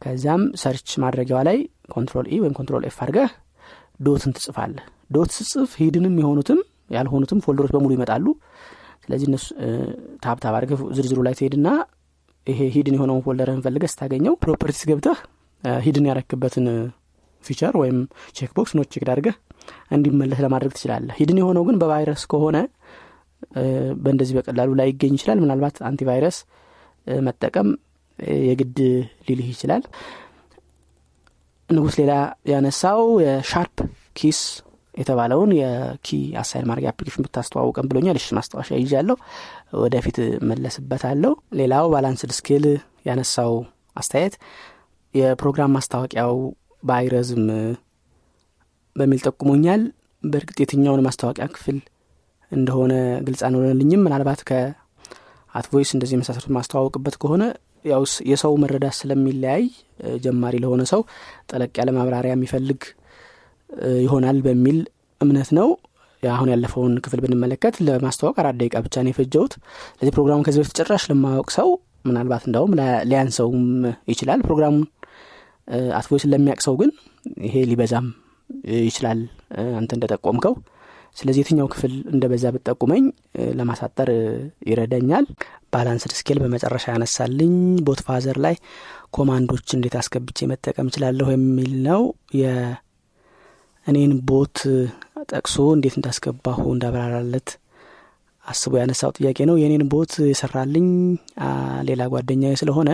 ከዚያም 0.00 0.42
search 0.62 0.88
ማድረጊያዋ 1.02 1.40
ላይ 1.48 1.58
Control 1.94 2.26
E 2.28 2.38
ወይም 2.42 2.54
Control 2.58 2.84
F 2.88 2.98
አድርገህ 3.04 3.30
dot 4.00 4.19
ን 4.19 4.32
ትጽፋለህ። 4.36 4.84
dot 5.10 5.30
ስጽፍ 5.38 5.70
hidden 5.80 6.05
ም 6.05 6.14
የሆኑትም 6.20 6.60
ያልሆኑትም 6.90 7.40
folder 7.44 7.61
ኦች 7.61 7.72
በሙሉ 7.74 7.90
ይመጣሉ። 7.96 8.26
ስለዚህ 9.04 9.26
እነሱ 9.30 9.46
tab 10.24 10.39
tab 10.39 10.54
አድርገህ 10.58 10.80
ዝርዝሩ 10.96 11.18
ላይ 11.26 11.34
ትሄድና 11.38 11.68
ይሄ 12.46 12.60
hidden 12.74 12.94
የሆነውን 12.96 13.22
folder 13.26 13.48
ህን 13.48 13.62
ፈልገህ 13.64 13.90
ስታገኘው 13.92 14.34
properties 14.42 14.82
ገብተህ 14.90 15.18
hidden 15.84 16.06
ያረክበትን 16.10 16.66
feature 17.44 17.74
ወይም 17.80 17.98
check 18.36 18.50
box 18.56 18.72
not 18.78 18.88
check 18.94 19.04
አድርገህ 19.06 19.36
እንዲመለስ 19.96 20.38
ለማድረግ 20.44 20.72
ትችላለህ። 20.76 21.14
hidden 21.20 21.38
የሆነው 21.40 21.64
ግን 21.68 21.76
በቫይረስ 21.82 22.22
ከሆነ 22.32 22.56
በእንደዚህ 24.02 24.34
በቀላሉ 24.38 24.70
ላይ 24.80 24.88
ይገኝ 24.92 25.12
ይችላል። 25.18 25.38
ምናልባት 25.44 25.76
antivirus 25.88 26.38
መጠቀም 27.22 27.68
የግድ 28.46 28.78
ሊልህ 29.26 29.48
ይችላል። 29.52 29.82
ንጉስ 31.70 31.94
ሌላ 32.00 32.12
ያነሳው 32.50 33.02
የ 33.24 33.76
SharpKeys 34.14 34.40
የተባለውን 34.94 35.50
የ 35.58 35.78
key 35.78 36.08
assign 36.40 36.66
ማድረግ 36.68 36.86
application 36.90 37.24
ብታስተዋውቀን 37.26 37.88
ብሎኛል። 37.90 38.16
እሺ 38.20 38.26
ማስታወሻ 38.38 38.78
ይዣለሁ። 38.80 39.16
ወደፊት 39.82 40.16
እመለስበታለሁ 40.48 41.30
ሌላው 41.60 41.86
Balanced 41.92 42.32
Scale 42.38 42.64
ያነሳው 43.06 43.52
አስተያየት 43.96 44.34
የፕሮግራም 45.14 45.74
ማስታወቂያው 45.76 46.34
ባይረዝም 46.82 47.46
በሚል 48.96 49.20
ጠቁሞኛል። 49.26 49.82
በእርግጥ 50.24 50.58
የትኛውን 50.62 51.04
ማስታወቂያ 51.06 51.46
ክፍል 51.54 51.78
እንደሆነ 52.52 52.92
ግልጽ 53.26 53.42
አንሆነልኝም 53.48 54.02
ምናልባት 54.04 54.40
ከአትቮይስ 54.48 55.90
እንደዚህ 55.96 56.16
የመሳሰሉት 56.16 56.52
ማስተዋወቅበት 56.56 57.16
ከሆነ 57.22 57.42
ያው 57.84 58.02
የሰው 58.30 58.52
መረዳት 58.62 58.94
ስለሚለያይ 58.98 59.62
ጀማሪ 60.24 60.54
ለሆነ 60.62 60.82
ሰው 60.90 61.00
ጠለቅ 61.50 61.72
ያለ 61.80 61.90
ማብራሪያ 61.96 62.32
የሚፈልግ 62.34 62.80
ይሆናል 64.04 64.38
በሚል 64.46 64.78
እምነት 65.20 65.50
ነው። 65.58 65.68
አሁን 66.22 66.48
ያለፈውን 66.52 66.94
ክፍል 67.04 67.20
ብንመለከት 67.24 67.74
ለማስተዋወቅ 67.86 68.36
አራት 68.42 68.56
ደቂቃ 68.60 68.80
ብቻ 68.86 68.96
ነው 69.04 69.10
የፈጀውት 69.12 69.52
ስለዚህ 69.92 70.12
ፕሮግራሙን 70.16 70.44
ከዚህ 70.46 70.60
በፊት 70.62 70.74
ጭራሽ 70.80 71.04
ለማያውቅ 71.10 71.50
ሰው 71.56 71.68
ምናልባት 72.06 72.42
እንዳውም 72.48 72.72
ሊያንሰውም 73.10 73.64
ይችላል 74.12 74.40
ፕሮግራሙን። 74.46 74.84
አትቮይስን 75.98 76.30
ለሚያውቅ 76.32 76.62
ሰው 76.66 76.74
ግን 76.80 76.90
ይሄ 77.46 77.54
ሊበዛም 77.70 78.06
ይችላል። 78.86 79.20
አንተ 79.78 79.90
እንደጠቆምከው 79.96 80.54
ስለዚህ 81.16 81.40
የትኛው 81.42 81.68
ክፍል 81.72 81.94
እንደበዛ 82.12 82.44
ብትጠቁመኝ 82.54 83.04
ለማሳጠር 83.58 84.08
ይረዳኛል። 84.68 85.24
Balanced 85.72 86.12
Scale 86.18 86.38
በመጨረሻ 86.42 86.84
ያነሳልኝ 86.92 87.52
BotFather 87.86 88.36
ላይ 88.44 88.54
command 89.10 89.46
ኦች 89.46 89.66
እንዴት 89.76 89.94
አስገብቼ 90.00 90.48
መጠቀም 90.50 90.88
እችላለሁ 90.90 91.26
የሚል 91.34 91.72
ነው። 91.88 92.02
የእኔን 92.40 94.14
bot 94.30 94.58
ጠቅሶ 95.32 95.56
እንዴት 95.76 95.96
እንዳስገባሁ 95.98 96.62
እንዳብራራለት 96.74 97.50
አስቦ 98.44 98.72
ያነሳው 98.80 99.10
ጥያቄ 99.18 99.38
ነው። 99.48 99.56
የእኔን 99.60 99.84
bot 99.92 100.12
የሰራልኝ 100.30 100.86
ሌላ 101.88 102.02
ጓደኛ 102.12 102.52
ስለሆነ 102.60 102.90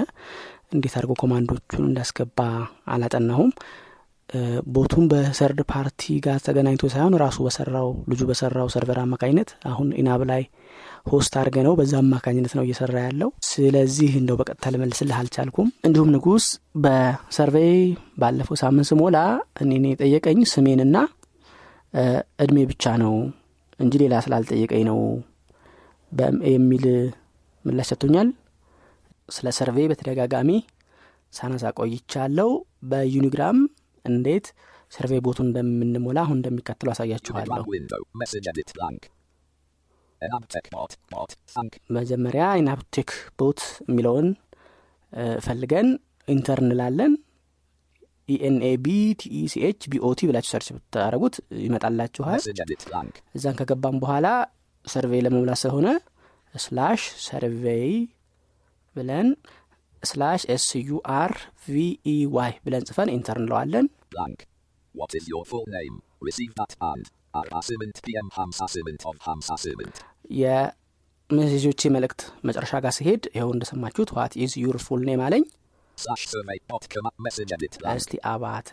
እንዴት 0.75 0.95
አድርጎ 0.99 1.13
command 1.21 1.55
ኦቹን 1.55 1.85
እንዳስገባ 1.89 2.39
አላጠናሁም 2.95 3.51
ቦቱን 4.75 5.05
በ 5.11 5.25
third 5.25 5.61
party 5.71 6.15
ጋር 6.25 6.39
ተገናኝቶ 6.47 6.85
ሳይሆን 6.93 7.15
ራሱ 7.23 7.39
በሰራው 7.47 7.89
ልጁ 8.11 8.21
በሰራው 8.31 8.69
server 8.75 8.99
አማካኝነት 9.03 9.51
አሁን 9.71 9.89
ኢናብ 10.01 10.23
ላይ 10.31 10.43
host 11.11 11.35
አድርገ 11.41 11.57
ነው 11.67 11.75
በዛ 11.79 11.93
አማካኝነት 12.01 12.53
ነው 12.59 12.65
እየሰራ 12.67 12.97
ያለው። 13.05 13.29
ስለዚህ 13.49 14.11
እንደው 14.21 14.39
በቀጥታ 14.41 14.73
ልመልስልህ 14.75 15.19
አልቻልኩም። 15.21 15.69
እንዲሁም 15.87 16.11
ንጉስ 16.15 16.47
በ 16.85 17.08
survey 17.08 17.77
ባለፈው 18.19 18.59
ሳምንት 18.63 18.89
ስሞላ 18.91 19.19
እኔ 19.65 19.73
የጠየቀኝ 19.93 20.41
ስሜንና 20.53 20.97
እድሜ 22.45 22.59
ብቻ 22.71 22.97
ነው 23.03 23.15
እንጂ 23.81 23.95
ሌላ 24.03 24.15
ስላልጠየቀኝ 24.25 24.83
ነው 24.91 24.99
የሚል 26.53 26.85
ምላሽ 27.65 27.89
ሰጥቶኛል። 27.93 28.29
ስለ 29.29 29.49
survey 29.57 29.87
በተደጋጋሚ 29.91 30.51
ሳነሳ 31.33 31.73
ቆይቻለው 31.79 32.51
በዩኒግራም 32.91 33.57
እንዴት 34.09 34.47
survey 34.93 35.21
ቦቱን 35.27 35.47
እንደምንሞላ 35.49 36.19
አሁን 36.25 36.39
እንደሚከተለው 36.39 36.89
አሳያችኋለሁ። 36.93 37.65
መጀመሪያ 41.97 42.45
ኢናብ 42.61 42.86
ቴክ 42.86 43.11
bot 43.41 43.61
የሚለውን 43.87 44.29
ፈልገን 45.47 45.89
enter 46.29 46.61
እንላለን። 46.65 47.13
ENAB 48.29 48.87
TECH 49.21 49.81
BOT 49.93 50.21
ብላችሁ 50.29 50.51
search 50.55 50.69
ብታደረጉት 50.77 51.35
ይመጣላችኋል። 51.65 52.41
እዛን 53.37 53.57
ከገባም 53.61 53.99
በኋላ 54.03 54.27
survey 54.85 55.21
ለመሙላት 55.27 55.61
ስለሆነ 55.63 55.89
slash 56.55 57.03
survey 57.27 57.93
ብለን 58.97 59.29
slash 60.03 60.43
SUR 60.55 61.33
VEY 61.67 62.53
ብለን 62.65 62.87
ጽፈን 62.91 63.13
enter 63.17 63.39
እንለዋለን 63.43 63.87
What 64.95 65.13
is 65.13 65.25
your 65.29 65.45
full 65.45 65.67
name? 65.71 65.95
Received 66.23 66.53
at 66.59 66.73
9 66.91 67.07
48 67.35 67.99
PM 68.05 68.29
58 68.37 69.03
of 69.11 69.17
58 69.27 69.99
የሜሴጆቼ 70.41 71.83
መልእክት 71.97 72.21
መጨረሻ 72.49 72.73
ጋር 72.85 72.93
ሲሄድ 72.99 73.23
ይኸው 73.31 73.51
እንደሰማችሁት 73.55 74.11
What 74.19 74.35
is 74.45 74.53
your 74.63 74.79
full 74.87 75.03
name 75.09 75.23
አለኝ. 75.27 75.45
እስቲ 77.93 78.13
አባተ 78.31 78.71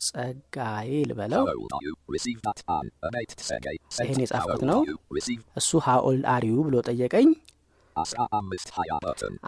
ጸጋዬ 0.00 0.90
ልበለው 1.10 1.44
How 1.44 2.80
የጻፍኩት 4.22 4.62
ነው 4.70 4.80
እሱ 5.60 5.70
ሀኦልድ 5.86 6.24
አሪዩ 6.34 6.56
ብሎ 6.66 6.76
ጠየቀኝ 6.88 7.28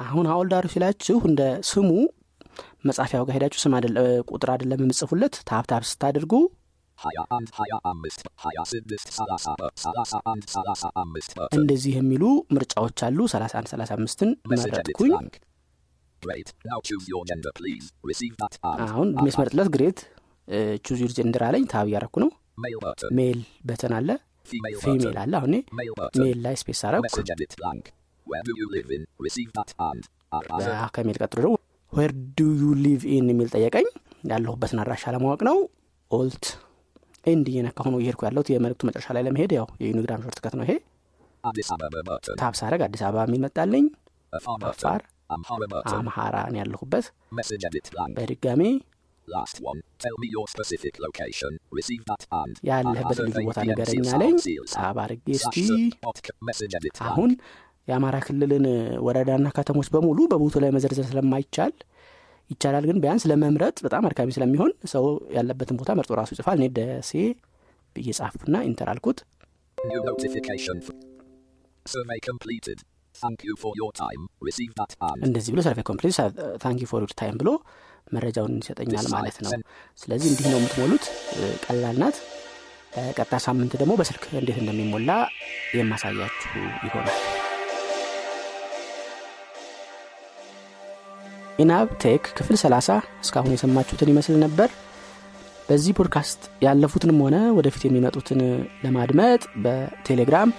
አሁን 0.05 0.27
አሪዩ 0.53 0.71
ሲላችሁ 0.75 1.19
እንደ 1.31 1.43
ስሙ 1.71 1.91
መጻፊያው 2.89 3.25
ጋር 3.29 3.35
ሄዳችሁ 3.37 3.61
ስም 3.65 3.75
ቁጥር 4.31 4.51
አደለም 4.55 4.83
የምጽፉለት 4.85 5.35
ታብታብ 5.51 5.85
ስታደርጉ 5.91 6.33
ሀያ 6.99 7.19
አንድ 7.37 7.49
ሀያ 7.57 7.75
አምስት 7.91 8.21
ሀያ 8.45 8.59
ስድስት 8.71 9.09
ሰላሳ 9.17 9.47
ሰላሳ 9.83 10.13
አንድ 10.33 10.45
ሰላሳ 10.55 10.85
አምስት 11.03 11.33
በተን 11.39 11.59
እንደዚህ 11.61 11.95
የሚሉ 11.99 12.23
ምርጫዎች 12.57 13.01
አሉ። 13.09 13.19
31 13.33 13.75
35ን 13.75 14.31
message 14.53 14.73
edit 14.73 14.77
መረጥኩኝ 14.77 15.13
አሁን 18.87 19.09
የሚያስመርጥለት 19.17 19.69
Great 19.75 19.99
choose 20.87 20.99
your 21.05 21.13
gender 21.19 21.43
አለኝ። 21.49 21.67
tab 21.73 21.87
እያረኩ 21.91 22.17
ነው. 22.25 22.31
male 23.19 23.39
button 23.69 23.95
አለ። 23.99 24.09
female. 24.83 25.17
አለ 25.23 25.33
አሁን. 25.41 25.55
male 26.21 26.39
ላይ 26.47 26.57
space 26.63 26.83
አረኩ 26.89 27.05
ያ 30.69 30.87
ከ 30.97 31.03
male 31.03 31.17
ቀጥሎ 31.23 31.39
ደግሞ 31.39 31.55
where 31.93 32.13
do 32.39 32.47
you 32.61 32.71
live 32.85 33.03
in 33.17 33.27
የሚል 33.33 33.49
ጠየቀኝ 33.55 33.87
ያለሁበትን 34.31 34.81
አድራሻ 34.83 35.13
ለማወቅ 35.15 35.41
ነው 35.49 35.59
Alt 36.11 36.47
End 37.27 37.47
እየነካ 37.53 37.79
ሆኖ 37.87 37.95
እየሄድኩ 38.01 38.23
ያለሁት 38.29 38.49
የመልእክቱ 38.53 38.83
መጨረሻ 38.89 39.09
ላይ 39.17 39.23
ለመሄድ 39.27 39.53
ያው 39.59 39.67
የዩኒግራም 39.83 40.25
shortcut 40.27 40.55
ነው 40.59 40.65
ይሄ. 40.67 40.75
tab 42.41 42.55
ሳረግ 42.61 42.81
አዲስ 42.87 43.03
አበባ 43.07 43.25
የሚል 43.27 43.41
መጣልኝ. 43.47 43.85
አፋር. 44.71 45.01
አምሃራ 45.99 46.37
ነው 46.53 46.59
ያለሁበት. 46.63 47.07
በድጋሜ 48.19 48.63
Last 49.29 49.57
one. 49.61 49.79
Tell 49.99 50.17
me 50.19 50.29
your 50.29 50.45
specific 50.47 50.95
location. 51.01 51.53
Receive 51.73 52.03
that 52.07 52.23
and 52.41 52.55
ያለህበት 52.69 53.19
ልዩ 53.27 53.41
ቦታ 53.49 53.59
ንገረኝ 53.71 54.05
አለኝ 54.15 54.35
ታብ 54.75 54.99
አርጌ 55.05 55.27
እስቲ 55.39 55.57
አሁን. 57.09 57.31
የአማራ 57.89 58.17
ክልልን 58.25 58.65
ወረዳና 59.07 59.49
ከተሞች 59.57 59.89
በሙሉ 59.95 60.19
በቦቱ 60.31 60.55
ላይ 60.63 60.71
መዘርዘር 60.77 61.07
ስለማይቻል 61.11 61.75
ይቻላል። 62.51 62.85
ግን 62.89 62.99
ቢያንስ 63.03 63.25
ለመምረጥ 63.31 63.77
በጣም 63.85 64.05
አድካሚ 64.09 64.31
ስለሚሆን 64.37 64.73
ሰው 64.93 65.05
ያለበትን 65.37 65.79
ቦታ 65.81 65.91
መርጦ 65.99 66.13
ራሱ 66.19 66.31
ይጽፋል። 66.35 66.59
እኔ 66.61 66.67
ደሴ 66.77 67.13
ብዬ 67.97 68.09
ጻፍኩና 68.19 68.57
ኢንተር 68.69 68.89
አልኩት። 68.93 69.21
እንደዚህ 75.27 75.51
ብሎ 75.53 75.61
survey 75.67 75.81
complete 75.89 76.17
thank 76.63 76.83
you 76.91 76.97
for 76.97 77.03
your 77.05 77.13
time 77.21 77.37
ብሎ 77.41 77.51
መረጃውን 78.15 78.55
ይሰጠኛል 78.61 79.07
ማለት 79.15 79.37
ነው። 79.45 79.53
ስለዚህ 79.99 80.29
እንዲህ 80.33 80.47
ነው 80.53 80.59
የምትሞሉት። 80.61 81.05
እ፣ 81.37 81.51
ቀላል 81.65 81.99
ናት። 82.03 82.19
ቀጣይ 83.17 83.41
ሳምንት 83.45 83.73
ደግሞ 83.81 83.93
በስልክ 83.99 84.23
እንዴት 84.39 84.59
እንደሚሞላ 84.63 85.11
የማሳያችሁ 85.77 86.53
ይሆናል 86.85 87.19
ኢናብ 91.59 91.89
ቴክ 92.03 92.25
ክፍል 92.37 92.57
30 92.61 92.95
እስካሁን 93.23 93.55
የሰማችሁትን 93.55 94.11
ይመስል 94.13 94.37
ነበር። 94.43 94.69
በዚህ 95.69 95.93
ፖድካስት 95.99 96.41
ያለፉትንም 96.65 97.21
ሆነ 97.25 97.37
ወደፊት 97.57 97.83
የሚመጡትን 97.87 98.41
ለማድመጥ 98.85 99.43
በቴሌግራም 99.65 100.51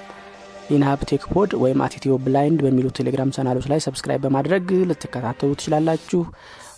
ኢናብ 0.70 1.02
ቴክ 1.10 1.24
ፖድ 1.34 1.52
ወይም 1.62 1.82
ኢትዮ 1.86 2.13
ብላይንድ 2.24 2.60
በሚሉ 2.66 2.88
ቴሌግራም 2.98 3.30
ቻናሎች 3.36 3.66
ላይ 3.72 3.80
subscribe 3.86 4.22
በማድረግ 4.26 4.66
ልትከታተሉ 4.90 5.52
ትችላላችሁ። 5.60 6.22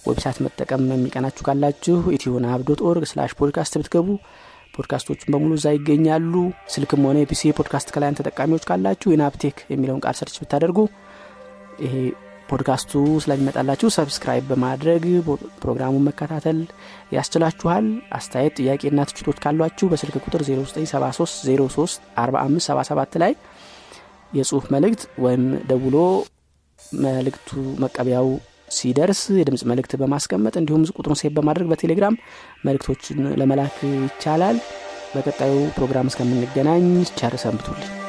website 0.06 0.38
መጠቀም 0.46 0.84
የሚቀናችሁ 0.92 1.44
ካላችሁ 1.48 1.98
ኢትዮናብ 2.18 2.62
dot 2.68 2.82
org 2.90 3.06
slash 3.12 3.32
podcast 3.40 3.74
ብትገቡ። 3.80 4.08
ፖድካስቶቹን 4.76 5.32
በሙሉ 5.34 5.54
እዛ 5.60 5.68
ይገኛሉ። 5.76 6.34
ስልክም 6.74 7.04
ሆነ 7.08 7.18
የ 7.22 7.37
PC 7.37 7.52
podcast 7.58 7.90
client 7.96 8.20
ተጠቃሚዎች 8.22 8.66
ካላችሁ 8.70 9.10
ኢናብ 9.16 9.37
ቴክ 9.37 9.58
የሚለውን 9.74 10.04
ቃል 10.06 10.16
search 10.20 10.36
ብታደርጉ 10.44 10.80
ይሄ 11.86 11.96
ፖድካስቱ 12.50 12.92
ስለሚመጣላችሁ 13.24 13.90
subscribe 13.96 14.46
በማድረግ 14.52 15.04
ፕሮግራሙን 15.62 16.06
መከታተል 16.08 16.60
ያስችላችኋል። 17.16 17.86
አስተያየት 18.18 18.56
ጥያቄና 18.60 19.06
ትችቶች 19.10 19.40
ካሏችሁ 19.44 19.88
በስልክ 19.92 20.16
ቁጥር 20.24 20.44
0973 20.50 22.02
4577 22.20 23.20
ላይ 23.24 23.34
የጽሁፍ 24.34 24.66
መልእክት 24.76 25.04
ወይም 25.26 25.44
ደውሎ 25.70 25.96
መልእክቱ 27.02 27.50
መቀበያው 27.84 28.28
ሲደርስ 28.72 29.22
የድምፅ 29.38 29.64
መልእክት 29.70 29.94
በማስቀመጥ 30.02 30.54
እንዲሁም 30.60 30.84
ቁጥሩን 30.98 31.20
save 31.22 31.32
በማድረግ 31.38 31.70
በቴሌግራም 31.72 32.20
መልእክቶችን 32.68 33.20
ለመላክ 33.42 33.78
ይቻላል። 33.98 34.60
በቀጣዩ 35.16 35.56
ፕሮግራም 35.78 36.12
እስከምንገናኝ 36.12 36.86
ቸር 37.20 37.36
ሰንብቱልኝ 37.44 38.09